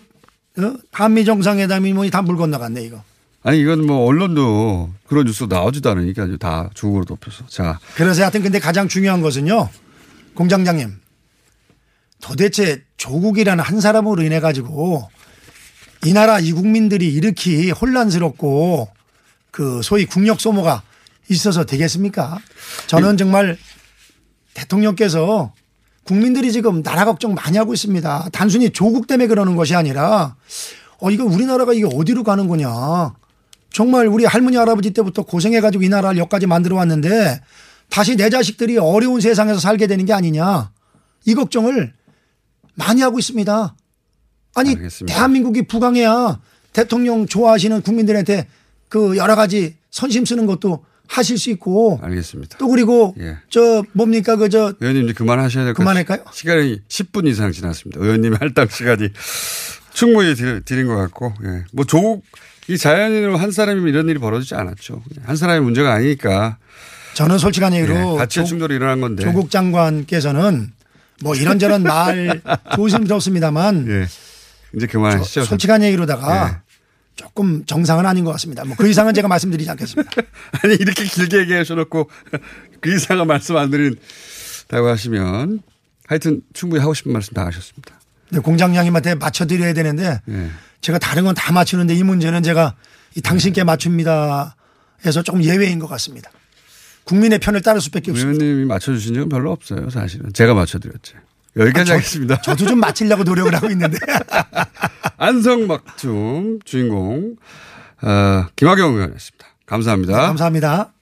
어? 0.59 0.74
한미 0.92 1.24
정상회담이 1.24 1.92
뭐다물 1.92 2.37
건너갔네 2.37 2.83
이거. 2.83 3.03
아니 3.42 3.61
이건 3.61 3.87
뭐 3.87 4.05
언론도 4.07 4.90
그런 5.07 5.24
뉴스 5.26 5.44
나오지도 5.48 5.90
않으니까 5.90 6.29
다 6.38 6.68
주국으로 6.74 7.05
덮여서. 7.05 7.46
자, 7.46 7.79
그래서 7.94 8.22
하여튼 8.22 8.42
근데 8.42 8.59
가장 8.59 8.88
중요한 8.88 9.22
것은요. 9.22 9.68
공장장님. 10.35 11.00
도대체 12.20 12.83
조국이라는 12.98 13.64
한 13.64 13.81
사람으로 13.81 14.22
인해 14.22 14.40
가지고 14.40 15.09
이 16.05 16.12
나라 16.12 16.38
이 16.38 16.53
국민들이 16.53 17.11
이렇게 17.12 17.70
혼란스럽고 17.70 18.88
그 19.50 19.80
소위 19.82 20.06
국력 20.06 20.40
소모가 20.40 20.82
있어서 21.28 21.64
되겠습니까? 21.64 22.38
저는 22.86 23.16
정말 23.16 23.58
대통령께서 24.54 25.52
국민들이 26.04 26.50
지금 26.50 26.82
나라 26.82 27.04
걱정 27.04 27.34
많이 27.34 27.56
하고 27.56 27.72
있습니다. 27.72 28.30
단순히 28.32 28.70
조국 28.70 29.06
때문에 29.06 29.28
그러는 29.28 29.56
것이 29.56 29.74
아니라 29.74 30.36
어, 30.98 31.10
이거 31.10 31.24
우리나라가 31.24 31.72
이게 31.72 31.84
어디로 31.84 32.24
가는 32.24 32.48
거냐. 32.48 33.14
정말 33.72 34.08
우리 34.08 34.24
할머니 34.24 34.56
할아버지 34.56 34.90
때부터 34.90 35.22
고생해 35.22 35.60
가지고 35.60 35.84
이 35.84 35.88
나라를 35.88 36.18
여기까지 36.18 36.46
만들어 36.46 36.76
왔는데 36.76 37.40
다시 37.88 38.16
내 38.16 38.28
자식들이 38.28 38.78
어려운 38.78 39.20
세상에서 39.20 39.60
살게 39.60 39.86
되는 39.86 40.04
게 40.04 40.12
아니냐 40.12 40.72
이 41.26 41.34
걱정을 41.34 41.92
많이 42.74 43.02
하고 43.02 43.18
있습니다. 43.18 43.76
아니 44.54 44.70
알겠습니다. 44.70 45.14
대한민국이 45.14 45.62
부강해야 45.62 46.40
대통령 46.72 47.26
좋아하시는 47.26 47.82
국민들한테 47.82 48.48
그 48.90 49.16
여러 49.16 49.35
가지 49.37 49.76
선심 49.90 50.26
쓰는 50.26 50.44
것도 50.44 50.85
하실 51.09 51.38
수 51.38 51.48
있고 51.50 51.98
알겠습니다. 52.03 52.59
또 52.59 52.68
그리고 52.68 53.14
예. 53.18 53.38
저 53.48 53.83
뭡니까 53.92 54.37
그 54.37 54.48
저 54.50 54.74
의원님 54.81 55.05
이제 55.05 55.12
그만하셔야 55.14 55.64
될 55.64 55.72
것 55.74 55.83
같아요. 55.83 56.05
그만할까요? 56.05 56.33
시간이 56.33 56.83
10분 56.88 57.26
이상 57.26 57.50
지났습니다. 57.53 58.00
의원님의 58.00 58.38
할당 58.40 58.68
시간이 58.68 59.09
충분히 59.92 60.35
드- 60.37 60.62
드린 60.64 60.87
것 60.87 60.96
같고, 60.96 61.35
예. 61.44 61.64
뭐 61.72 61.85
조국, 61.85 62.24
이 62.68 62.79
자연인으로 62.79 63.37
한 63.38 63.50
사람이면 63.50 63.88
이런 63.88 64.09
일이 64.09 64.20
벌어지지 64.20 64.55
않았죠. 64.55 65.03
한 65.24 65.35
사람의 65.35 65.62
문제가 65.62 65.92
아니니까. 65.94 66.59
저는 67.14 67.38
솔직한 67.38 67.74
얘기로 67.74 67.94
예, 68.14 68.18
가치의 68.18 68.44
조- 68.46 68.50
충돌이 68.50 68.76
일어난 68.76 69.00
건데. 69.00 69.24
조국 69.24 69.50
장관께서는 69.50 70.70
뭐 71.22 71.35
이런저런 71.35 71.83
말 71.83 72.40
조심스럽습니다만 72.76 73.87
예. 73.88 74.07
이제 74.76 74.87
그만하시죠. 74.87 75.42
솔직한 75.44 75.83
얘기로다가 75.83 76.48
예. 76.64 76.69
조금 77.20 77.64
정상은 77.66 78.06
아닌 78.06 78.24
것 78.24 78.33
같습니다. 78.33 78.64
뭐 78.64 78.74
그 78.76 78.88
이상은 78.88 79.12
제가 79.14 79.28
말씀드리지 79.28 79.68
않겠습니다. 79.70 80.11
아니, 80.64 80.74
이렇게 80.74 81.04
길게 81.04 81.38
얘기하셔놓고 81.40 82.09
그 82.80 82.94
이상한 82.94 83.26
말씀 83.26 83.56
안 83.56 83.70
드린다고 83.70 84.88
하시면 84.88 85.61
하여튼 86.06 86.40
충분히 86.54 86.80
하고 86.80 86.94
싶은 86.94 87.12
말씀 87.12 87.35
다 87.35 87.44
하셨습니다. 87.46 88.00
네, 88.30 88.38
공장장님한테 88.38 89.16
맞춰드려야 89.16 89.72
되는데 89.74 90.20
예. 90.28 90.50
제가 90.80 90.98
다른 90.98 91.24
건 91.24 91.35
다 91.35 91.52
맞추는데 91.52 91.94
이 91.94 92.02
문제는 92.02 92.42
제가 92.42 92.74
이 93.16 93.20
당신께 93.20 93.64
맞춥니다 93.64 94.56
해서 95.04 95.22
조금 95.22 95.42
예외인 95.44 95.78
것 95.78 95.87
같습니다. 95.88 96.30
국민의 97.04 97.38
편을 97.40 97.61
따를 97.62 97.80
수밖에 97.80 98.11
없습니다. 98.12 98.42
의원님이 98.44 98.66
맞춰주신 98.66 99.14
적은 99.14 99.28
별로 99.28 99.50
없어요, 99.52 99.90
사실은. 99.90 100.33
제가 100.33 100.54
맞춰드렸죠. 100.54 101.16
여기까지 101.56 101.80
아, 101.80 101.84
저- 101.84 101.94
하겠습니다. 101.94 102.40
저도 102.42 102.66
좀 102.66 102.78
맞추려고 102.80 103.22
노력을 103.24 103.52
하고 103.54 103.68
있는데. 103.70 103.98
안성막춤 105.18 106.60
주인공 106.64 107.36
어, 108.02 108.46
김학영 108.56 108.94
의원이었습니다. 108.94 109.46
감사합니다. 109.66 110.12
감사합니다. 110.20 110.92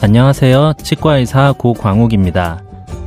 안녕하세요. 0.00 0.74
치과의사 0.82 1.54
고광욱입니다. 1.58 2.62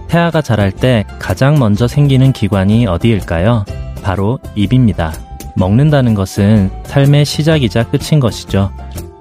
태아가 0.07 0.41
자랄 0.41 0.71
때 0.71 1.05
가장 1.19 1.57
먼저 1.57 1.87
생기는 1.87 2.31
기관이 2.33 2.85
어디일까요? 2.85 3.65
바로 4.03 4.39
입입니다. 4.55 5.13
먹는다는 5.55 6.13
것은 6.15 6.69
삶의 6.85 7.25
시작이자 7.25 7.89
끝인 7.89 8.19
것이죠. 8.19 8.73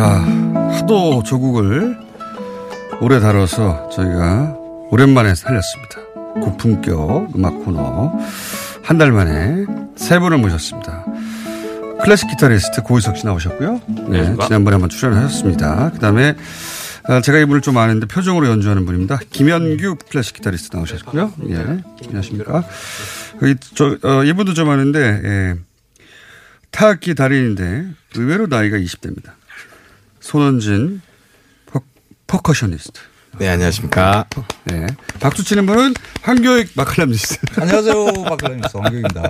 자, 0.00 0.06
하도 0.78 1.22
조국을 1.22 1.94
오래 3.02 3.20
다뤄서 3.20 3.90
저희가 3.90 4.56
오랜만에 4.90 5.34
살렸습니다. 5.34 6.00
고품격 6.40 7.36
음악 7.36 7.62
코너. 7.66 8.10
한 8.82 8.96
달 8.96 9.12
만에 9.12 9.66
세 9.96 10.18
분을 10.18 10.38
모셨습니다. 10.38 11.04
클래식 12.02 12.30
기타리스트 12.30 12.82
고희석 12.82 13.18
씨 13.18 13.26
나오셨고요. 13.26 13.82
네. 14.08 14.34
지난번에 14.46 14.76
한번 14.76 14.88
출연하셨습니다. 14.88 15.90
그 15.92 15.98
다음에 15.98 16.34
제가 17.22 17.38
이분을 17.40 17.60
좀 17.60 17.76
아는데 17.76 18.06
표정으로 18.06 18.48
연주하는 18.48 18.86
분입니다. 18.86 19.18
김현규 19.28 19.96
클래식 20.08 20.36
기타리스트 20.36 20.74
나오셨고요. 20.74 21.34
예, 21.50 21.56
안녕하십니까. 22.06 22.64
이, 23.42 23.54
저, 23.74 23.98
어, 24.02 24.24
이분도 24.24 24.54
좀 24.54 24.70
아는데, 24.70 25.20
예, 25.24 25.54
타악기 26.70 27.14
달인인데 27.14 27.84
의외로 28.16 28.46
나이가 28.46 28.78
20대입니다. 28.78 29.32
손원진 30.20 31.00
per, 31.66 31.80
percussionist. 32.26 33.00
네, 33.38 33.48
안녕하십니까. 33.48 34.26
네. 34.64 34.86
박수 35.20 35.44
치는 35.44 35.64
분은 35.66 35.94
황교익 36.22 36.72
맛칼럼니스트. 36.74 37.60
안녕하세요. 37.60 38.04
맛칼럼니스트 38.28 38.76
황교익입니다. 38.76 39.22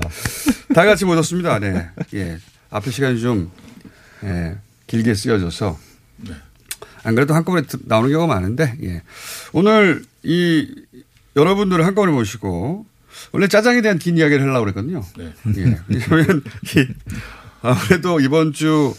다 0.74 0.84
같이 0.84 1.04
모셨습니다. 1.04 1.58
네. 1.58 1.88
예. 2.14 2.38
앞에 2.70 2.90
시간이 2.90 3.20
좀, 3.20 3.50
예, 4.24 4.56
길게 4.86 5.14
쓰여져서. 5.14 5.78
안 7.02 7.14
그래도 7.14 7.34
한꺼번에 7.34 7.66
드- 7.66 7.78
나오는 7.84 8.10
경우가 8.10 8.32
많은데, 8.34 8.76
예. 8.82 9.02
오늘 9.52 10.02
이 10.22 10.68
여러분들을 11.36 11.84
한꺼번에 11.84 12.12
모시고, 12.12 12.86
원래 13.32 13.48
짜장에 13.48 13.80
대한 13.82 13.98
긴 13.98 14.16
이야기를 14.18 14.42
하려고 14.42 14.60
그랬거든요. 14.60 15.04
예. 15.18 15.32
왜냐면, 16.10 16.42
이 16.76 16.86
아무래도 17.62 18.20
이번 18.20 18.52
주 18.52 18.94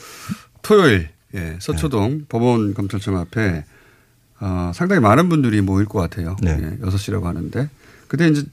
토요일, 0.62 1.10
예, 1.36 1.58
서초동 1.60 2.26
법원 2.30 2.74
검찰청 2.74 3.18
앞에 3.18 3.64
어, 4.40 4.72
상당히 4.74 5.02
많은 5.02 5.30
분들이 5.30 5.62
모일 5.62 5.86
것 5.86 6.00
같아요. 6.00 6.36
예, 6.46 6.78
6시라고 6.82 7.24
하는데. 7.24 7.70
그때 8.08 8.28
이제 8.28 8.44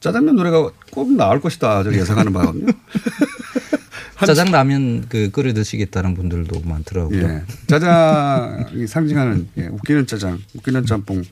짜장면 0.00 0.36
노래가 0.36 0.70
꼭 0.90 1.12
나올 1.12 1.40
것이다. 1.40 1.84
저기 1.84 1.98
예상하는 1.98 2.32
바거든요. 2.32 2.66
짜장라면 4.26 5.06
그 5.08 5.30
끓여 5.30 5.52
드시겠다는 5.52 6.14
분들도 6.14 6.60
많더라고요. 6.64 7.22
예. 7.22 7.42
짜장이 7.66 8.86
상징하는 8.86 9.48
예, 9.58 9.66
웃기는 9.66 10.06
짜장, 10.06 10.38
웃기는 10.54 10.86
짬뽕. 10.86 11.22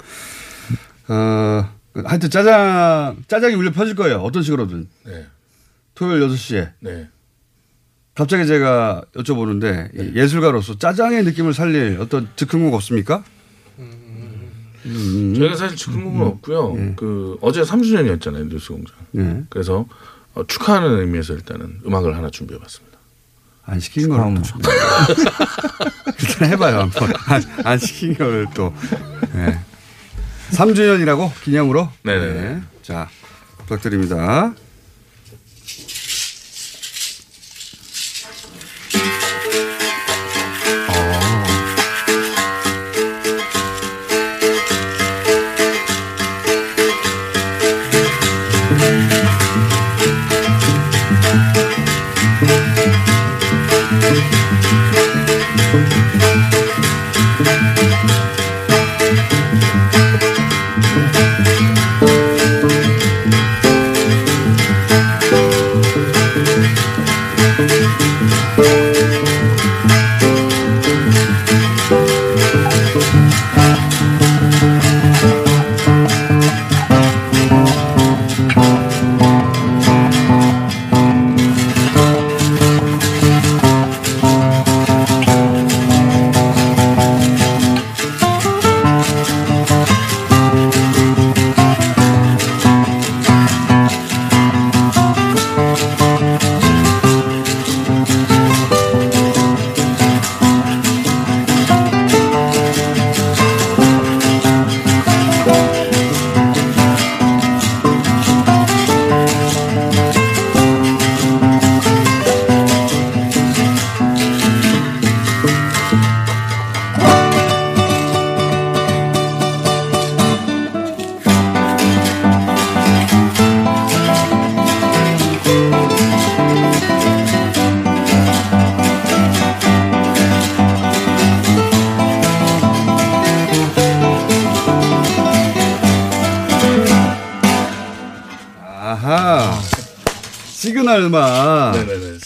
어, 1.09 1.69
하여튼 2.05 2.31
짜장, 2.31 3.17
짜장이 3.29 3.55
울려 3.55 3.73
퍼질 3.73 3.95
거예요. 3.95 4.19
어떤 4.19 4.43
식으로든. 4.43 4.89
네. 5.07 5.27
토요일 5.95 6.27
6시에. 6.29 6.73
네. 6.81 7.09
갑자기 8.21 8.47
제가 8.47 9.01
여쭤보는데 9.15 9.89
이 9.95 10.15
예술가로서 10.15 10.77
짜장의 10.77 11.25
느낌을 11.25 11.55
살릴 11.55 11.97
어떤 12.03 12.29
즉흥곡 12.37 12.75
없습니까? 12.75 13.25
음. 13.79 15.35
저희가 15.39 15.57
사실 15.57 15.75
즉흥곡은 15.75 16.21
없고요. 16.27 16.97
그 16.97 17.39
어제 17.41 17.63
3주년이었잖아요 17.63 18.49
뉴스공장. 18.49 18.95
네. 19.13 19.43
그래서 19.49 19.87
어, 20.35 20.47
축하하는 20.47 21.01
의미에서 21.01 21.33
일단은 21.33 21.81
음악을 21.87 22.15
하나 22.15 22.29
준비해봤습니다. 22.29 22.99
안 23.65 23.81
시킨 23.81 24.11
거를 24.11 24.35
또. 24.35 24.43
일단 26.21 26.51
해봐요, 26.51 26.81
한번. 26.81 27.11
안, 27.25 27.43
안 27.65 27.79
시킨 27.79 28.13
거를 28.19 28.47
또. 28.53 28.75
네. 29.33 29.59
3주년이라고? 30.51 31.33
기념으로? 31.43 31.89
네네. 32.03 32.61
자, 32.83 33.09
부탁드립니다. 33.61 34.53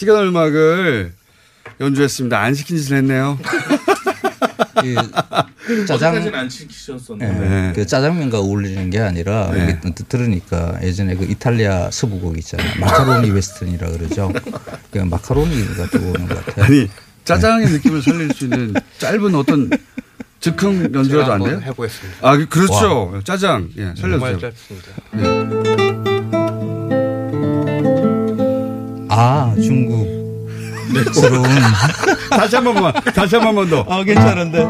시그널 0.05 0.27
음악을 0.27 1.13
연주했습니다. 1.81 2.39
안 2.39 2.55
시킨 2.55 2.77
짓을 2.77 2.99
했네요. 2.99 3.39
짜장 5.89 6.17
안 6.35 6.49
시키셨었는데. 6.49 7.27
예, 7.27 7.49
네. 7.49 7.73
그 7.75 7.87
짜장면과 7.87 8.39
어울리는 8.39 8.91
게 8.91 9.01
아니라 9.01 9.51
네. 9.53 9.81
들으니까 10.09 10.79
예전에 10.83 11.17
그 11.17 11.25
이탈리아 11.25 11.91
서부극 11.91 12.37
있잖아요. 12.39 12.81
마카로니 12.81 13.31
웨스턴이라 13.31 13.89
그러죠. 13.93 14.31
그 14.91 14.99
마카로니가 14.99 15.87
떠오르는 15.89 16.29
것 16.29 16.45
같아요. 16.45 16.65
아니 16.67 16.89
짜장의 17.25 17.71
느낌을 17.71 18.03
살릴 18.03 18.31
수 18.35 18.45
있는 18.45 18.75
짧은 18.99 19.35
어떤 19.35 19.71
즉흥 20.41 20.93
연주라도 20.95 21.33
안 21.33 21.43
돼요? 21.45 21.63
해보겠습니다. 21.65 22.19
아 22.21 22.37
그- 22.37 22.47
그렇죠. 22.47 23.21
짜장 23.25 23.71
예, 23.79 23.95
정말 23.97 24.21
살려주세요. 24.21 24.53
짧습니다. 24.53 26.14
아 29.17 29.55
중국 29.63 30.05
스러운 31.13 31.45
다시 32.31 32.57
한 32.57 32.65
번만 32.65 32.93
다시 33.15 33.37
한 33.37 33.45
번만 33.45 33.71
더. 33.71 33.87
아 33.89 34.03
괜찮은데. 34.03 34.65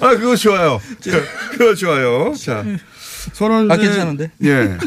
아 0.00 0.16
그거 0.16 0.36
좋아요. 0.36 0.80
자, 1.00 1.10
그거 1.50 1.74
좋아요. 1.74 2.32
자 2.34 2.64
손원진 3.32 3.72
아, 3.72 3.76
괜찮은데? 3.76 4.30
예. 4.44 4.78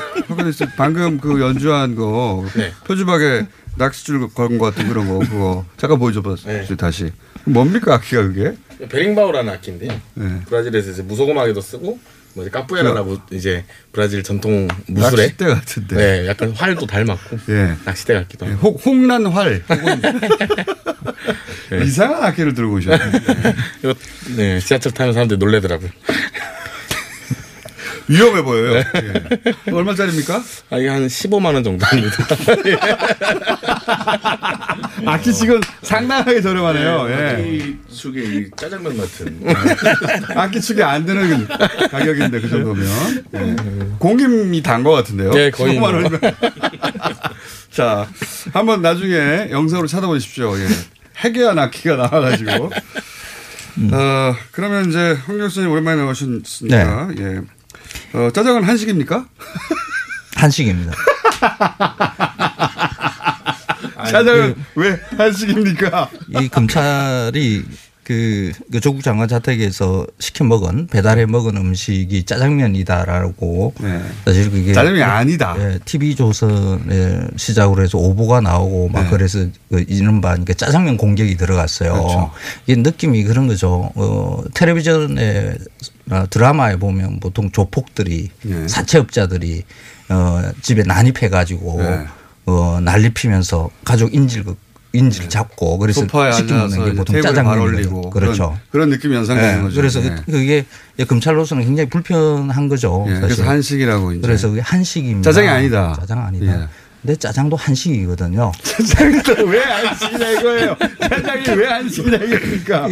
방금 0.77 1.19
그 1.19 1.41
연주한 1.41 1.95
거 1.95 2.45
네. 2.55 2.71
표주박에 2.85 3.45
낚시줄 3.77 4.29
건것 4.33 4.75
같은 4.75 4.89
그런 4.89 5.07
거 5.07 5.19
그거 5.19 5.65
잠깐 5.77 5.99
보여줘봤어요. 5.99 6.65
네. 6.65 6.75
다시 6.77 7.11
뭡니까 7.45 7.95
악기가 7.95 8.23
그게? 8.23 8.53
베링바우라는 8.89 9.53
악기인데요. 9.53 9.99
네. 10.15 10.41
브라질에서 10.47 10.91
이제 10.91 11.01
무소금하게도 11.03 11.61
쓰고 11.61 11.99
뭐 12.33 12.43
이제 12.43 12.51
까뿌에라라고 12.51 13.17
이제 13.31 13.65
브라질 13.91 14.23
전통 14.23 14.67
무술에 14.87 15.23
낚싯대 15.23 15.45
같은데. 15.45 15.95
네, 15.95 16.27
약간 16.27 16.51
활도 16.51 16.85
닮았고 16.85 17.37
예. 17.49 17.75
낚싯대 17.85 18.13
같기도 18.13 18.45
하고. 18.45 18.55
혹, 18.57 18.85
홍난 18.85 19.25
활. 19.25 19.63
네. 21.71 21.85
이상한 21.85 22.23
악기를 22.23 22.53
들고 22.53 22.75
오셨네. 22.75 22.99
이거 23.83 23.93
네, 24.35 24.59
지하철 24.59 24.91
타는 24.93 25.13
사람들 25.13 25.35
이 25.35 25.39
놀래더라고요. 25.39 25.89
위험해 28.11 28.41
보여요. 28.41 28.83
예. 28.95 29.71
얼마짜리입니까? 29.71 30.43
아, 30.69 30.77
이게 30.77 30.89
한 30.89 31.07
15만 31.07 31.53
원 31.53 31.63
정도 31.63 31.85
합니다. 31.85 32.15
악기 35.05 35.33
지금 35.33 35.59
상당하게 35.81 36.41
저렴하네요. 36.41 37.07
예. 37.09 37.29
악기 37.37 37.77
축에 37.93 38.23
이 38.23 38.49
짜장면 38.55 38.97
같은. 38.97 39.41
악기 40.35 40.61
축이 40.61 40.81
안 40.83 41.05
드는 41.05 41.47
가격인데 41.89 42.41
그 42.41 42.49
정도면 42.49 43.25
예. 43.35 43.55
공김이 43.99 44.61
단 44.61 44.81
것 44.81 44.91
같은데요. 44.93 45.29
네, 45.31 45.51
거의 45.51 45.75
15만 45.75 45.79
뭐. 45.79 45.89
원이면. 45.91 46.19
자, 47.71 48.07
한번 48.51 48.81
나중에 48.81 49.49
영상으로 49.51 49.87
찾아보십시오. 49.87 50.57
예. 50.57 50.67
해괴한 51.17 51.57
악기가 51.59 51.97
나와가지고. 51.97 52.71
어, 53.93 54.35
그러면 54.51 54.89
이제 54.89 55.15
황 55.25 55.37
교수님 55.37 55.69
오랜만에 55.71 56.01
나오셨으니까 56.01 57.09
예. 57.19 57.41
어, 58.13 58.29
짜장은 58.33 58.63
한식입니까? 58.63 59.25
한식입니다. 60.35 60.91
짜장은 64.09 64.55
왜 64.75 64.99
한식입니까? 65.17 66.09
이 66.41 66.49
검찰이 66.49 67.63
그, 68.03 68.51
그 68.71 68.79
조국 68.81 69.03
장관 69.03 69.27
자택에서 69.27 70.05
시켜 70.19 70.43
먹은 70.43 70.87
배달해 70.87 71.25
먹은 71.25 71.55
음식이 71.55 72.25
짜장면이다라고 72.25 73.73
사실 74.25 74.49
그게 74.49 74.67
네. 74.67 74.73
짜장면이 74.73 75.03
아니다. 75.03 75.55
예, 75.59 75.79
TV 75.85 76.15
조선에 76.15 77.27
시작으로 77.37 77.83
해서 77.83 77.99
오보가 77.99 78.41
나오고 78.41 78.89
막 78.89 79.03
네. 79.03 79.09
그래서 79.11 79.45
그 79.69 79.85
이른바 79.87 80.35
그 80.35 80.53
짜장면 80.55 80.97
공격이 80.97 81.37
들어갔어요. 81.37 81.93
그렇죠. 81.93 82.31
이게 82.65 82.81
느낌이 82.81 83.23
그런 83.23 83.47
거죠. 83.47 83.91
어, 83.95 84.43
텔레비전에 84.55 85.49
어, 85.51 85.55
드라마에 86.29 86.75
보면 86.77 87.19
보통 87.19 87.51
조폭들이 87.51 88.29
네. 88.43 88.67
사채업자들이 88.67 89.63
어, 90.09 90.41
집에 90.61 90.83
난입해 90.83 91.29
가지고 91.29 91.81
네. 91.81 92.05
어, 92.45 92.79
난리 92.81 93.09
피면서 93.13 93.69
가족 93.85 94.13
인질 94.13 94.43
인질 94.93 95.29
잡고 95.29 95.77
그래서 95.77 96.01
먹는 96.75 96.85
게 96.91 96.95
보통. 96.97 97.15
올리고 97.61 98.09
그렇죠. 98.09 98.43
그런, 98.49 98.59
그런 98.71 98.89
느낌이 98.89 99.15
연상되는 99.15 99.59
예, 99.59 99.61
거죠. 99.61 99.75
그래서 99.77 100.03
예. 100.03 100.09
그- 100.09 100.31
그게 100.33 100.65
검찰로서는 101.07 101.63
굉장히 101.63 101.89
불편한 101.89 102.67
거죠. 102.67 103.05
예, 103.07 103.11
사실. 103.13 103.21
그래서 103.27 103.43
한식이라고 103.45 104.11
이제. 104.11 104.21
그래서 104.21 104.49
그게 104.49 104.59
한식입니다. 104.59 105.21
짜장이 105.21 105.47
아니다. 105.47 105.95
짜장 105.97 106.25
아니다. 106.25 106.67
예. 107.01 107.07
근데 107.07 107.15
짜장도 107.15 107.55
한식이거든요. 107.55 108.51
짜장도 108.61 109.45
왜 109.45 109.59
한식이냐 109.59 110.29
이거예요. 110.31 110.75
짜장이 110.99 111.57
왜 111.59 111.67
한식이냐 111.67 112.17
이겁니까? 112.17 112.87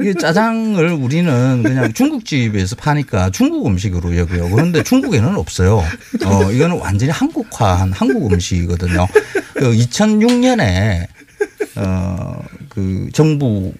이게 0.00 0.14
짜장을 0.14 0.84
우리는 0.92 1.62
그냥 1.62 1.92
중국집에서 1.92 2.76
파니까 2.76 3.30
중국 3.30 3.66
음식으로 3.66 4.16
여겨요. 4.16 4.50
그런데 4.50 4.82
중국에는 4.82 5.36
없어요. 5.36 5.84
어, 6.24 6.52
이거는 6.52 6.78
완전히 6.78 7.12
한국화한 7.12 7.92
한국 7.92 8.32
음식이거든요. 8.32 9.06
그 9.54 9.72
2006년에 9.72 11.06
어, 11.76 12.42
그 12.68 13.08
정부 13.12 13.72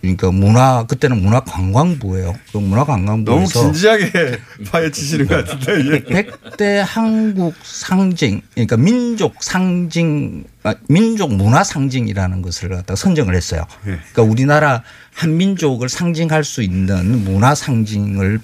그러니까 0.00 0.30
문화 0.30 0.84
그때는 0.84 1.20
문화관광부예요. 1.22 2.32
그 2.32 2.52
너무 2.52 2.68
문화관광부에서 2.68 3.60
진지하게 3.60 4.38
파헤치시는 4.70 5.26
것 5.26 5.44
같은데. 5.44 5.94
예. 5.94 6.22
100대 6.22 6.84
한국 6.86 7.54
상징, 7.62 8.42
그러니까 8.54 8.76
민족 8.76 9.42
상징, 9.42 10.44
아, 10.62 10.74
민족 10.88 11.34
문화 11.34 11.64
상징이라는 11.64 12.42
것을 12.42 12.68
갖다가 12.68 12.96
선정을 12.96 13.34
했어요. 13.34 13.66
그러니까 13.82 14.22
우리나라 14.22 14.82
한 15.14 15.36
민족을 15.36 15.88
상징할 15.88 16.44
수 16.44 16.62
있는 16.62 17.24
문화 17.24 17.54
상징을 17.54 18.40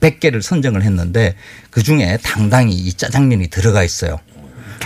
100개를 0.00 0.42
선정을 0.42 0.82
했는데 0.82 1.34
그 1.70 1.82
중에 1.82 2.18
당당히 2.22 2.74
이 2.74 2.92
짜장면이 2.92 3.48
들어가 3.48 3.82
있어요. 3.82 4.20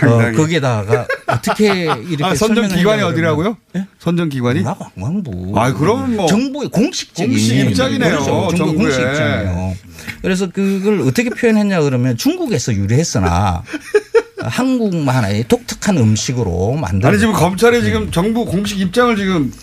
어, 0.01 0.31
거기다가 0.35 1.07
어떻게 1.27 1.83
이렇게 1.83 2.23
아, 2.23 2.35
선정 2.35 2.67
기관이 2.67 3.01
어디라고요? 3.03 3.57
선정 3.99 4.29
기관이? 4.29 4.59
문화관광부. 4.59 5.53
아, 5.59 5.73
그럼 5.73 6.15
뭐 6.15 6.27
정부의 6.27 6.69
공식적인 6.69 7.31
공식 7.31 7.57
입장이네요, 7.59 8.09
그렇죠. 8.11 8.25
정부 8.25 8.55
정부의. 8.57 8.77
공식 8.77 8.99
입장이에요. 9.01 9.75
그래서 10.21 10.49
그걸 10.49 11.01
어떻게 11.01 11.29
표현했냐 11.29 11.81
그러면 11.81 12.17
중국에서 12.17 12.73
유래했으나 12.73 13.63
한국만의 14.41 15.45
독특한 15.47 15.97
음식으로 15.97 16.73
만든 16.73 17.07
아니 17.09 17.19
지금 17.19 17.33
검찰이 17.33 17.81
지금 17.83 18.11
정부 18.11 18.45
공식 18.45 18.79
입장을 18.79 19.15
지금 19.15 19.53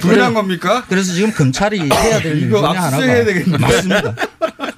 부인한 0.00 0.34
겁니까? 0.34 0.84
그래서 0.88 1.12
지금 1.12 1.32
검찰이 1.32 1.80
해야 1.90 2.20
될 2.20 2.36
일 2.36 2.50
중에 2.50 2.60
하나가 2.60 2.98
되겠는데. 3.00 3.58
맞습니다. 3.58 4.14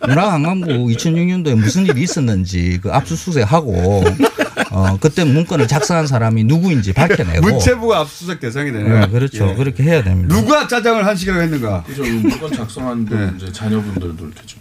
문화관광부 0.07 0.67
2006년도에 0.89 1.55
무슨 1.55 1.87
일이 1.87 2.03
있었는지 2.03 2.79
그 2.83 2.91
압수수색하고 2.93 4.05
어 4.71 4.97
그때 5.01 5.25
문건을 5.25 5.69
작성한 5.69 6.07
사람이 6.07 6.45
누구인지 6.45 6.93
밝혀내고 6.93 7.41
문체부가 7.47 8.01
압수수색 8.01 8.41
대상이 8.41 8.73
되네요. 8.73 9.01
네, 9.01 9.09
그렇죠. 9.09 9.49
예. 9.51 9.55
그렇게 9.55 9.83
해야 9.83 10.03
됩니다. 10.03 10.35
누가 10.35 10.67
짜장을 10.69 11.05
한식이라고 11.07 11.43
했는가? 11.43 11.85
그죠. 11.85 12.03
물건 12.03 12.53
작성한 12.53 13.05
분 13.05 13.19
네. 13.19 13.33
이제 13.37 13.53
자녀분들도 13.53 14.25
이렇게 14.25 14.41
좀. 14.47 14.61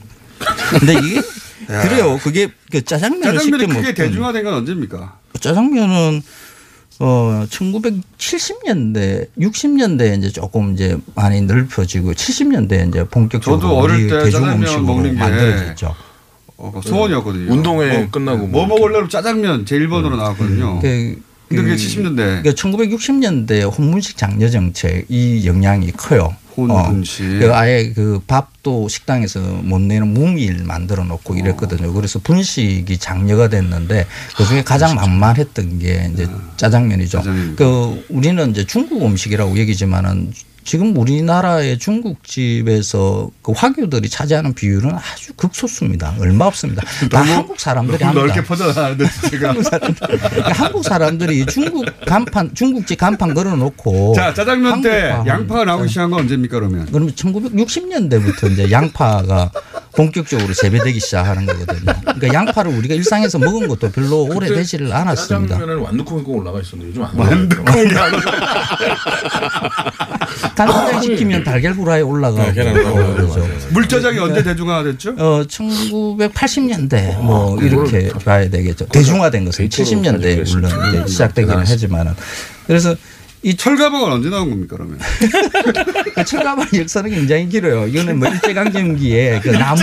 근데 0.72 0.94
이게 0.94 1.22
그래요. 1.68 2.20
그게 2.22 2.50
그 2.72 2.84
짜장면을 2.84 3.38
짜장면이 3.40 3.64
쉽게 3.64 3.82
크게 3.82 3.94
대중화된 3.94 4.44
건 4.44 4.54
언제입니까? 4.56 5.18
짜장면은 5.40 6.22
어 7.00 7.46
1970년대, 7.50 9.28
60년대 9.40 10.18
이제 10.18 10.30
조금 10.30 10.74
이제 10.74 10.98
많이 11.16 11.42
넓혀지고 11.42 12.14
70년대 12.14 12.90
이제 12.90 13.04
본격적으로 13.06 13.62
저도 13.62 13.78
어릴 13.78 14.08
때 14.08 14.24
대중 14.24 14.32
짜장면 14.42 14.58
음식으로 14.60 14.82
먹는 14.84 15.14
게 15.14 15.20
만들어졌죠. 15.20 15.96
어, 16.64 16.82
소원이었거든요. 16.82 17.52
운동회 17.52 17.98
뭐, 17.98 18.08
끝나고 18.10 18.48
뭐 18.48 18.66
뭐 18.66 18.78
먹을래로 18.78 19.08
짜장면 19.10 19.66
제 19.66 19.78
1번으로 19.80 20.16
나왔거든요. 20.16 20.80
그, 20.80 21.22
근데 21.50 21.62
그게 21.62 21.76
그 21.76 21.76
70년대. 21.76 22.16
그러니까 22.16 22.52
1960년대 22.52 23.78
혼문식 23.78 24.18
장려 24.18 24.50
정책 24.50 25.06
이 25.10 25.46
영향이 25.46 25.92
커요. 25.92 26.34
혼분식. 26.56 27.40
그 27.40 27.54
아예 27.54 27.92
그 27.94 28.22
밥도 28.28 28.88
식당에서 28.88 29.40
못 29.40 29.82
내는 29.82 30.14
무미를 30.14 30.64
만들어 30.64 31.04
놓고 31.04 31.36
이랬거든요. 31.36 31.92
그래서 31.94 32.20
분식이 32.20 32.98
장려가 33.00 33.50
됐는데 33.50 34.06
그 34.38 34.46
중에 34.46 34.64
가장 34.64 34.96
만만했던 34.96 35.80
게 35.80 36.10
이제 36.14 36.28
짜장면이죠. 36.58 37.24
그 37.56 38.06
우리는 38.10 38.52
이제 38.52 38.66
중국 38.66 39.02
음식이라고 39.04 39.58
얘기지만은 39.58 40.32
지금 40.64 40.96
우리나라의 40.98 41.78
중국집에서 41.80 43.30
그 43.42 43.52
화교들이 43.52 44.10
차지하는 44.10 44.54
비율은 44.54 44.92
아주 44.96 45.34
극소수입니다. 45.36 46.16
얼마 46.20 46.46
없습니다. 46.46 46.84
다 47.12 47.20
너무- 47.20 47.32
한국 47.34 47.60
사람들이 47.60 48.04
합니다. 48.04 48.26
넓게 48.26 48.44
퍼져나가는데 48.44 49.06
제가 49.30 49.50
한국, 49.50 49.64
사람들, 49.64 50.08
그러니까 50.08 50.52
한국 50.54 50.84
사람들이 50.84 51.46
중국 51.48 51.86
간판 52.06 52.54
중국집 52.54 52.98
간판 53.00 53.34
걸어놓고 53.34 54.14
자 54.16 54.34
짜장면 54.34 54.82
때 54.82 54.90
한국화 55.10 55.28
양파가 55.34 55.66
나오기 55.66 55.88
시작한 55.90 56.12
건 56.12 56.20
언제입니까 56.22 56.60
그러면? 56.60 56.86
그러면 56.92 57.14
1960년대부터 57.14 58.52
이제 58.52 58.72
양파가 58.72 59.52
본격적으로 59.96 60.54
재배되기 60.54 61.00
시작하는 61.00 61.46
거거든요. 61.46 61.94
그러니까 62.02 62.34
양파를 62.34 62.72
우리가 62.76 62.96
일상에서 62.96 63.38
먹은 63.40 63.68
것도 63.68 63.92
별로 63.92 64.24
오래 64.24 64.48
되지를 64.48 64.92
않았습니다. 64.92 65.56
짜장면에는 65.56 65.84
완두콩이 65.84 66.24
올라가 66.26 66.60
있었는데 66.60 66.90
요즘 66.90 67.04
안 67.04 67.18
완두콩이 67.18 67.96
안 67.96 68.12
간장장 70.56 71.02
시키면 71.02 71.44
달걀 71.44 71.74
후라이 71.74 72.02
올라가고 72.02 72.52
네, 72.52 72.74
그러죠. 72.74 73.48
물짜장이 73.72 74.20
언제 74.20 74.44
대중화됐죠? 74.44 75.16
어, 75.18 75.44
1980년대 75.48 77.18
뭐 77.22 77.60
아, 77.60 77.64
이렇게 77.64 78.10
봐야 78.26 78.50
되겠죠. 78.50 78.86
대중화된 78.88 79.46
것은 79.46 79.70
70년대에 79.70 80.50
물론 80.54 81.08
시작되기는 81.08 81.58
하지만은 81.66 82.14
그래서 82.68 82.96
이 83.44 83.56
철가방은 83.58 84.10
언제 84.10 84.30
나온 84.30 84.50
겁니까 84.50 84.78
그러면? 84.78 84.98
그 86.16 86.24
철가방 86.24 86.66
역사는 86.74 87.12
굉장히 87.12 87.50
길어요. 87.50 87.88
이거는 87.88 88.18
뭐 88.18 88.30
일제강점기에 88.30 89.42
그 89.42 89.50
나무 89.50 89.82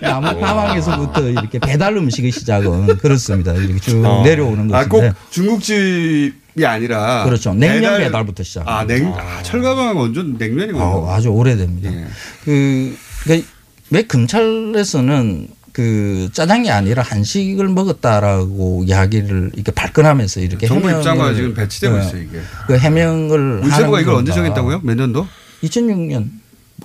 나무 0.00 0.40
가방에서부터 0.40 1.28
이렇게 1.28 1.58
배달 1.58 1.94
음식의 1.98 2.32
시작은 2.32 2.96
그렇습니다. 2.96 3.52
이렇게 3.52 3.78
쭉 3.80 4.02
어. 4.02 4.22
내려오는 4.24 4.74
아, 4.74 4.84
꼭 4.88 5.00
것인데. 5.00 5.14
중국집이 5.28 6.64
아니라 6.64 7.24
그렇죠. 7.24 7.52
냉면 7.52 7.98
배달 7.98 8.24
부터 8.24 8.42
시작. 8.42 8.66
아, 8.66 8.86
냉 8.86 9.12
아, 9.14 9.42
철가방 9.42 9.98
완전 9.98 10.38
냉면이군요. 10.38 10.82
어, 10.82 11.12
아주 11.12 11.28
오래됩니다. 11.28 11.92
예. 11.92 12.06
그, 12.44 12.96
그, 13.24 13.44
왜 13.90 14.02
검찰에서는 14.02 15.48
그 15.72 16.28
짜장이 16.32 16.70
아니라 16.70 17.02
한식을 17.02 17.68
먹었다라고 17.68 18.84
이야기를 18.86 19.52
이렇게 19.54 19.72
발끈하면서 19.72 20.40
이렇게 20.40 20.66
정부 20.66 20.90
입장과 20.90 21.34
지금 21.34 21.54
배치되고 21.54 21.96
네. 21.96 22.06
있어요 22.06 22.22
이게. 22.22 22.40
그 22.66 22.76
해명을 22.78 23.60
문체부가 23.60 24.00
이걸 24.00 24.14
언제. 24.14 24.32
정했다고요? 24.32 24.80
몇 24.82 24.94
년도? 24.96 25.26
2006년. 25.62 26.28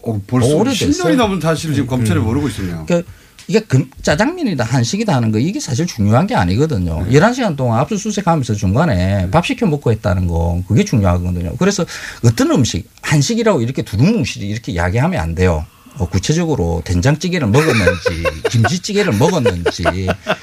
어, 0.03 0.21
벌써 0.27 0.55
오래됐어요. 0.55 0.91
10년이 0.91 1.15
넘은 1.15 1.41
사실을 1.41 1.73
지금 1.73 1.87
검찰이 1.87 2.19
음. 2.19 2.25
모르고 2.25 2.47
있었네요. 2.49 2.85
그러니까 2.85 3.11
이게 3.47 3.59
금, 3.59 3.89
짜장면이다 4.01 4.63
한식이다 4.63 5.15
하는 5.15 5.31
거 5.31 5.37
이게 5.39 5.59
사실 5.59 5.85
중요한 5.85 6.27
게 6.27 6.35
아니거든요. 6.35 7.05
네. 7.07 7.19
11시간 7.19 7.55
동안 7.55 7.79
압수수색하면서 7.79 8.55
중간에 8.55 9.29
밥 9.31 9.45
시켜 9.45 9.65
먹고 9.67 9.91
했다는 9.91 10.27
거 10.27 10.61
그게 10.67 10.83
중요하거든요. 10.83 11.55
그래서 11.57 11.85
어떤 12.23 12.51
음식 12.51 12.89
한식이라고 13.01 13.61
이렇게 13.61 13.83
두루뭉실이 13.83 14.47
이렇게 14.47 14.71
이야기하면 14.71 15.19
안 15.19 15.35
돼요. 15.35 15.65
어, 15.97 16.07
구체적으로 16.09 16.81
된장찌개를 16.85 17.47
먹었는지 17.47 18.23
김치찌개를 18.51 19.13
먹었는지 19.13 19.83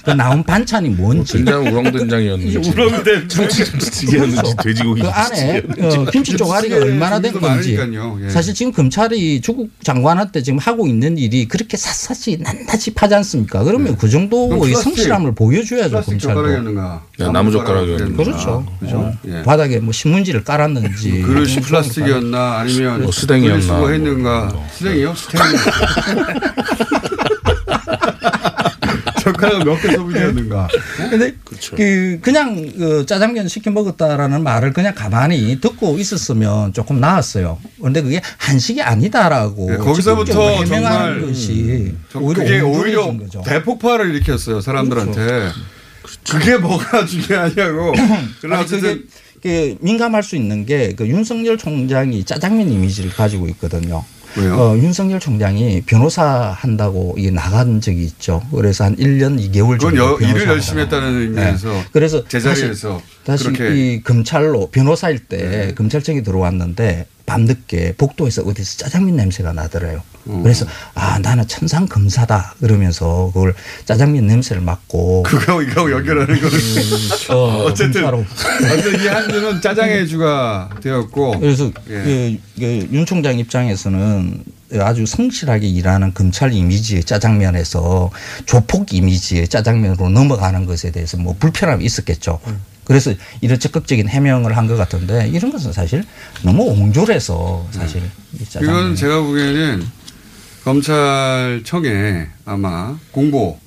그 0.04 0.10
나온 0.10 0.42
반찬이 0.42 0.88
뭔지 0.90 1.34
된장 1.34 1.66
우렁된장이었는지 1.66 2.58
우렁된 2.70 3.28
참치김치찌개였는지 3.28 4.54
돼지고기 4.62 5.02
그 5.02 5.08
안에 5.08 5.60
김치찌개였는지. 5.62 5.96
어, 5.98 6.04
김치 6.10 6.36
쪼가리가 6.36 6.76
얼마나 6.76 7.20
된 7.20 7.32
건지. 7.38 7.76
예. 8.22 8.28
사실 8.30 8.54
지금 8.54 8.72
검찰이 8.72 9.40
조국 9.40 9.70
장관한테 9.82 10.42
지금 10.42 10.58
하고 10.58 10.86
있는 10.86 11.18
일이 11.18 11.46
그렇게 11.46 11.76
샅샅이 11.76 12.38
낱낱이 12.40 12.92
파지 12.94 13.14
않습니까? 13.16 13.62
그러면 13.64 13.96
그 13.96 14.08
정도의 14.08 14.74
성실함을 14.74 15.34
보여줘야죠 15.34 16.00
검찰도. 16.00 16.18
젓가락이었는가? 16.18 17.02
네, 17.18 17.30
나무 17.30 17.50
젓가락이었는가. 17.50 18.22
그렇죠. 18.24 18.66
그죠? 18.80 18.96
어, 18.96 19.12
예. 19.28 19.42
바닥에 19.42 19.78
뭐 19.80 19.92
신문지를 19.92 20.44
깔았는지 20.44 21.22
그릇이 21.22 21.56
플라스틱이었나 21.56 22.58
아니면 22.60 23.02
뭐 23.02 23.12
수댕이었나. 23.12 23.60
수거했는가? 23.60 24.52
수댕이요? 24.78 25.14
수댕이. 25.14 25.41
젓가락 29.20 29.64
몇개 29.64 29.92
소비되었는가? 29.92 30.68
근데 31.10 31.34
그 31.76 32.18
그냥 32.20 32.72
그 32.76 33.06
짜장면 33.06 33.46
시켜 33.46 33.70
먹었다라는 33.70 34.42
말을 34.42 34.72
그냥 34.72 34.94
가만히 34.94 35.60
듣고 35.60 35.98
있었으면 35.98 36.72
조금 36.72 37.00
나았어요. 37.00 37.58
그런데 37.78 38.02
그게 38.02 38.20
한식이 38.38 38.82
아니다라고 38.82 39.70
네, 39.70 39.76
거기서부터 39.76 40.64
정말 40.64 41.20
것이 41.20 41.94
좀 42.08 42.24
오히려 42.24 42.42
그게 42.42 42.60
오히려. 42.60 43.14
대폭발을 43.44 44.10
일으켰어요 44.14 44.60
사람들한테. 44.60 45.50
그게 46.28 46.56
뭐가 46.56 47.06
중요하냐고. 47.06 47.92
그러나 48.40 48.62
어쨌든 48.62 49.04
그 49.40 49.76
민감할 49.80 50.22
수 50.24 50.34
있는 50.36 50.66
게 50.66 50.94
그 50.96 51.06
윤석열 51.06 51.56
총장이 51.56 52.24
짜장면 52.24 52.68
이미지를 52.70 53.12
가지고 53.12 53.46
있거든요. 53.50 54.04
왜요? 54.36 54.54
어, 54.54 54.76
윤석열 54.76 55.20
총장이 55.20 55.82
변호사 55.82 56.56
한다고 56.56 57.14
이게 57.18 57.30
나간 57.30 57.80
적이 57.80 58.04
있죠. 58.04 58.42
그래서 58.54 58.84
한 58.84 58.96
1년 58.96 59.38
2개월 59.38 59.78
그건 59.78 59.96
정도 59.96 60.24
여, 60.24 60.28
일을 60.28 60.46
열심히 60.48 60.82
했다는 60.82 61.20
의미에서 61.20 61.68
네. 61.68 61.84
그래서 61.92 62.26
제자리에서 62.26 63.00
다시, 63.24 63.44
그렇게 63.44 63.76
이 63.94 64.02
검찰로 64.02 64.70
변호사일 64.70 65.20
때 65.20 65.36
네. 65.36 65.74
검찰청에 65.74 66.22
들어왔는데 66.22 67.06
밤늦게 67.26 67.94
복도에서 67.96 68.42
어디서 68.42 68.78
짜장면 68.78 69.16
냄새가 69.16 69.52
나더래요. 69.52 70.02
어. 70.26 70.40
그래서 70.42 70.66
아 70.94 71.18
나는 71.18 71.46
천상 71.48 71.86
검사다 71.86 72.54
그러면서 72.60 73.30
그걸 73.32 73.54
짜장면 73.84 74.26
냄새를 74.26 74.62
맡고 74.62 75.22
그거 75.24 75.62
이거 75.62 75.90
연결하는 75.90 76.40
거는 76.40 76.58
어, 77.30 77.64
어쨌든 77.66 78.02
검사로. 78.02 78.24
어쨌든 78.62 79.04
이 79.04 79.06
한주는 79.08 79.60
짜장의 79.60 80.08
주가 80.08 80.70
되었고 80.80 81.40
그래서 81.40 81.70
예. 81.88 82.02
그, 82.02 82.38
그, 82.58 82.88
윤 82.92 83.06
총장 83.06 83.38
입장에서는 83.38 84.44
아주 84.80 85.06
성실하게 85.06 85.68
일하는 85.68 86.14
검찰 86.14 86.52
이미지의 86.52 87.04
짜장면에서 87.04 88.10
조폭 88.46 88.94
이미지의 88.94 89.48
짜장면으로 89.48 90.08
넘어가는 90.08 90.66
것에 90.66 90.90
대해서 90.90 91.16
뭐 91.16 91.36
불편함이 91.38 91.84
있었겠죠. 91.84 92.40
그래서 92.84 93.12
이런 93.40 93.58
적극적인 93.58 94.08
해명을 94.08 94.56
한 94.56 94.66
것 94.68 94.76
같은데 94.76 95.28
이런 95.28 95.50
것은 95.52 95.72
사실 95.72 96.04
너무 96.42 96.64
옹졸해서 96.64 97.66
사실 97.70 98.02
이 98.40 98.44
짜장면. 98.44 98.74
이건 98.74 98.96
제가 98.96 99.20
보기에는 99.20 99.86
검찰청에 100.64 102.28
아마 102.44 102.96
공보 103.10 103.58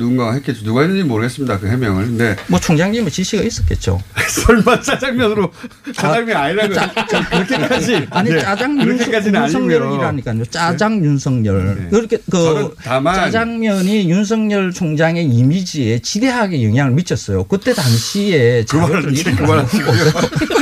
누군가 0.00 0.32
했겠죠. 0.32 0.64
누가 0.64 0.80
했는지 0.80 1.04
모르겠습니다. 1.04 1.58
그 1.58 1.68
해명을. 1.68 2.06
근데 2.06 2.36
뭐 2.46 2.58
총장님의 2.58 3.10
지시가 3.10 3.42
있었겠죠. 3.42 4.02
설마 4.46 4.80
짜장면으로 4.80 5.52
짜장면 5.94 6.36
아니라고 6.36 6.74
그렇게까지 7.30 8.06
아니 8.10 8.30
네, 8.30 8.40
짜장 8.40 8.80
아니고요. 8.80 8.96
네. 9.20 9.30
윤석 9.42 9.70
열이라니까요. 9.70 10.44
짜장 10.46 11.04
윤석열. 11.04 11.88
그렇게 11.90 12.18
저는 12.30 12.70
그 12.70 12.76
짜장면이 13.04 14.10
윤석열 14.10 14.72
총장의 14.72 15.26
이미지에 15.26 15.98
지대하게 15.98 16.64
영향을 16.64 16.92
미쳤어요. 16.92 17.44
그때 17.44 17.74
당시에 17.74 18.64
그만하시고 18.64 19.12
자료들이 19.12 19.36
그만하시고요. 19.36 20.04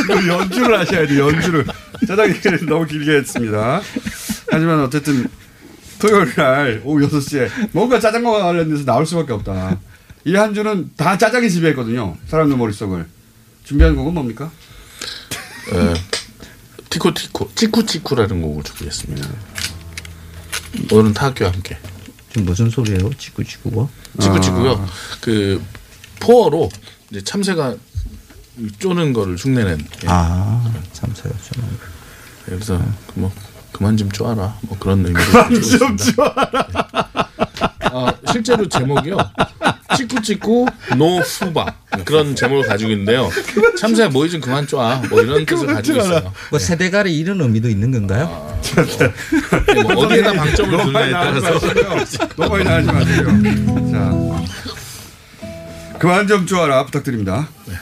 이거 0.04 0.26
연주를 0.26 0.78
하셔야 0.80 1.06
돼요. 1.06 1.28
연주를. 1.28 1.64
짜장 2.06 2.28
얘기를 2.28 2.58
너무 2.66 2.86
길게 2.86 3.12
했습니다. 3.18 3.80
하지만 4.50 4.80
어쨌든 4.80 5.28
토요일 5.98 6.34
날 6.34 6.82
오후 6.84 7.06
6시에 7.08 7.50
뭔가 7.72 7.98
짜장과 8.00 8.42
관련돼서 8.42 8.84
나올 8.84 9.06
수밖에 9.06 9.32
없다. 9.32 9.78
이 10.24 10.34
한 10.36 10.52
주는 10.54 10.90
다 10.96 11.16
짜장이 11.16 11.48
지배했거든요. 11.50 12.16
사람들 12.26 12.56
머릿속을. 12.56 13.06
준비한 13.64 13.96
곡은 13.96 14.12
뭡니까? 14.14 14.50
에, 15.72 15.94
티코티코 16.90 17.50
치쿠치쿠라는 17.54 18.42
곡을 18.42 18.62
준비했습니다. 18.64 19.28
오늘은 20.92 21.14
타학교와 21.14 21.52
함께. 21.52 21.78
지금 22.30 22.44
무슨 22.44 22.68
소리예요? 22.70 23.10
지구지구가? 23.16 23.88
치쿠치쿠요. 24.20 24.72
아. 24.72 24.86
그 25.20 25.62
포어로 26.20 26.68
이제 27.10 27.22
참새가 27.22 27.74
쪼는 28.78 29.12
거를 29.12 29.36
흉내낸. 29.36 29.78
예. 30.04 30.06
아, 30.08 30.72
참새가 30.92 31.30
쪼는. 31.30 31.68
그래서 32.48 32.80
뭐 33.14 33.32
그만 33.72 33.96
좀 33.96 34.10
쪼아라. 34.10 34.56
뭐 34.62 34.76
그런 34.78 35.04
의미로. 35.04 35.24
그만 35.24 35.60
좀 35.60 35.96
쪼아라. 35.96 36.66
아, 37.80 38.12
실제로 38.30 38.68
제목이요. 38.68 39.16
Tico-Tico 39.96 40.66
no 40.96 41.18
Fubá 41.18 41.74
그런 42.04 42.36
제목을 42.36 42.68
가지고 42.68 42.90
있는데요. 42.92 43.30
참새 43.78 44.06
모이 44.08 44.30
좀 44.30 44.40
그만 44.40 44.66
쪼아. 44.66 45.02
뭐 45.10 45.20
이런 45.22 45.44
뜻을 45.46 45.66
가지고 45.66 45.98
있어요. 45.98 46.32
뭐 46.50 46.58
새대가리 46.58 47.16
이런 47.18 47.40
의미도 47.40 47.68
있는 47.68 47.90
건가요? 47.90 48.60
네, 49.66 49.82
뭐 49.82 50.04
어디에다 50.04 50.32
방점을 50.34 50.78
두느냐에 50.78 51.10
따라서. 51.10 51.58
너무 52.36 52.50
많이 52.50 52.64
나가지 52.64 52.92
마세요. 52.92 53.26
자. 53.92 54.12
그만 55.98 56.28
좀 56.28 56.46
좋아라 56.46 56.84
부탁드립니다. 56.84 57.48
그 57.64 57.72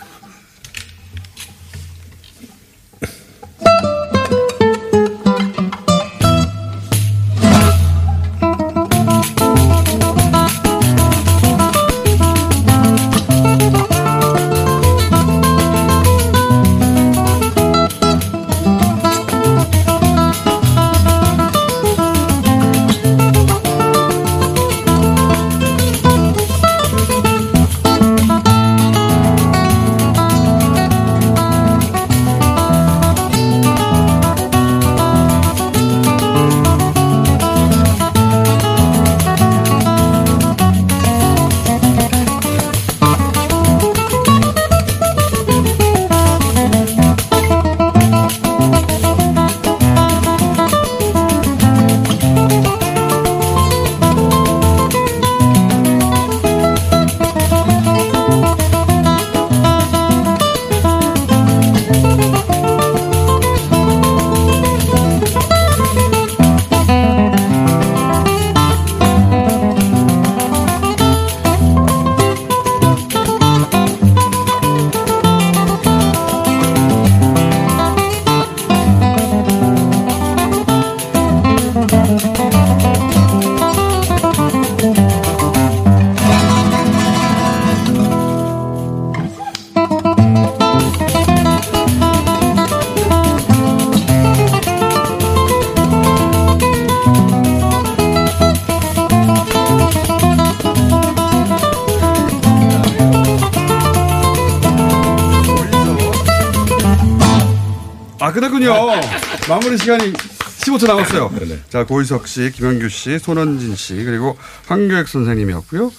마무리 109.67 109.79
시간이 109.79 110.13
15초 110.13 110.87
남았어요. 110.87 111.33
자, 111.69 111.85
고희석 111.85 112.29
씨, 112.29 112.53
김영규 112.53 112.89
씨, 112.89 113.19
손원진 113.19 113.75
씨, 113.75 113.95
그리고 114.05 114.39
황교익 114.67 115.09
선생님이었고요. 115.09 115.93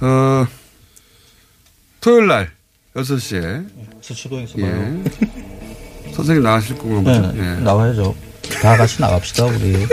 어, 0.00 0.46
토요일 2.00 2.26
날 2.26 2.50
6시에. 2.94 3.66
서초동에서 4.00 4.58
예. 4.60 5.04
선생님 6.14 6.42
나가실 6.42 6.78
건가 6.78 7.00
보죠? 7.02 7.32
네, 7.32 7.40
예. 7.40 7.60
나와야죠. 7.60 8.14
다 8.62 8.76
같이 8.78 9.02
나갑시다 9.02 9.44
우리. 9.44 9.86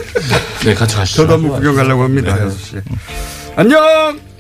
네, 0.63 0.73
같이 0.73 0.95
가시죠. 0.95 1.23
저도 1.23 1.33
한번 1.33 1.57
구경 1.59 1.75
가려고 1.75 2.03
합니다. 2.03 2.37
6시에. 2.37 2.81
안녕! 3.57 4.32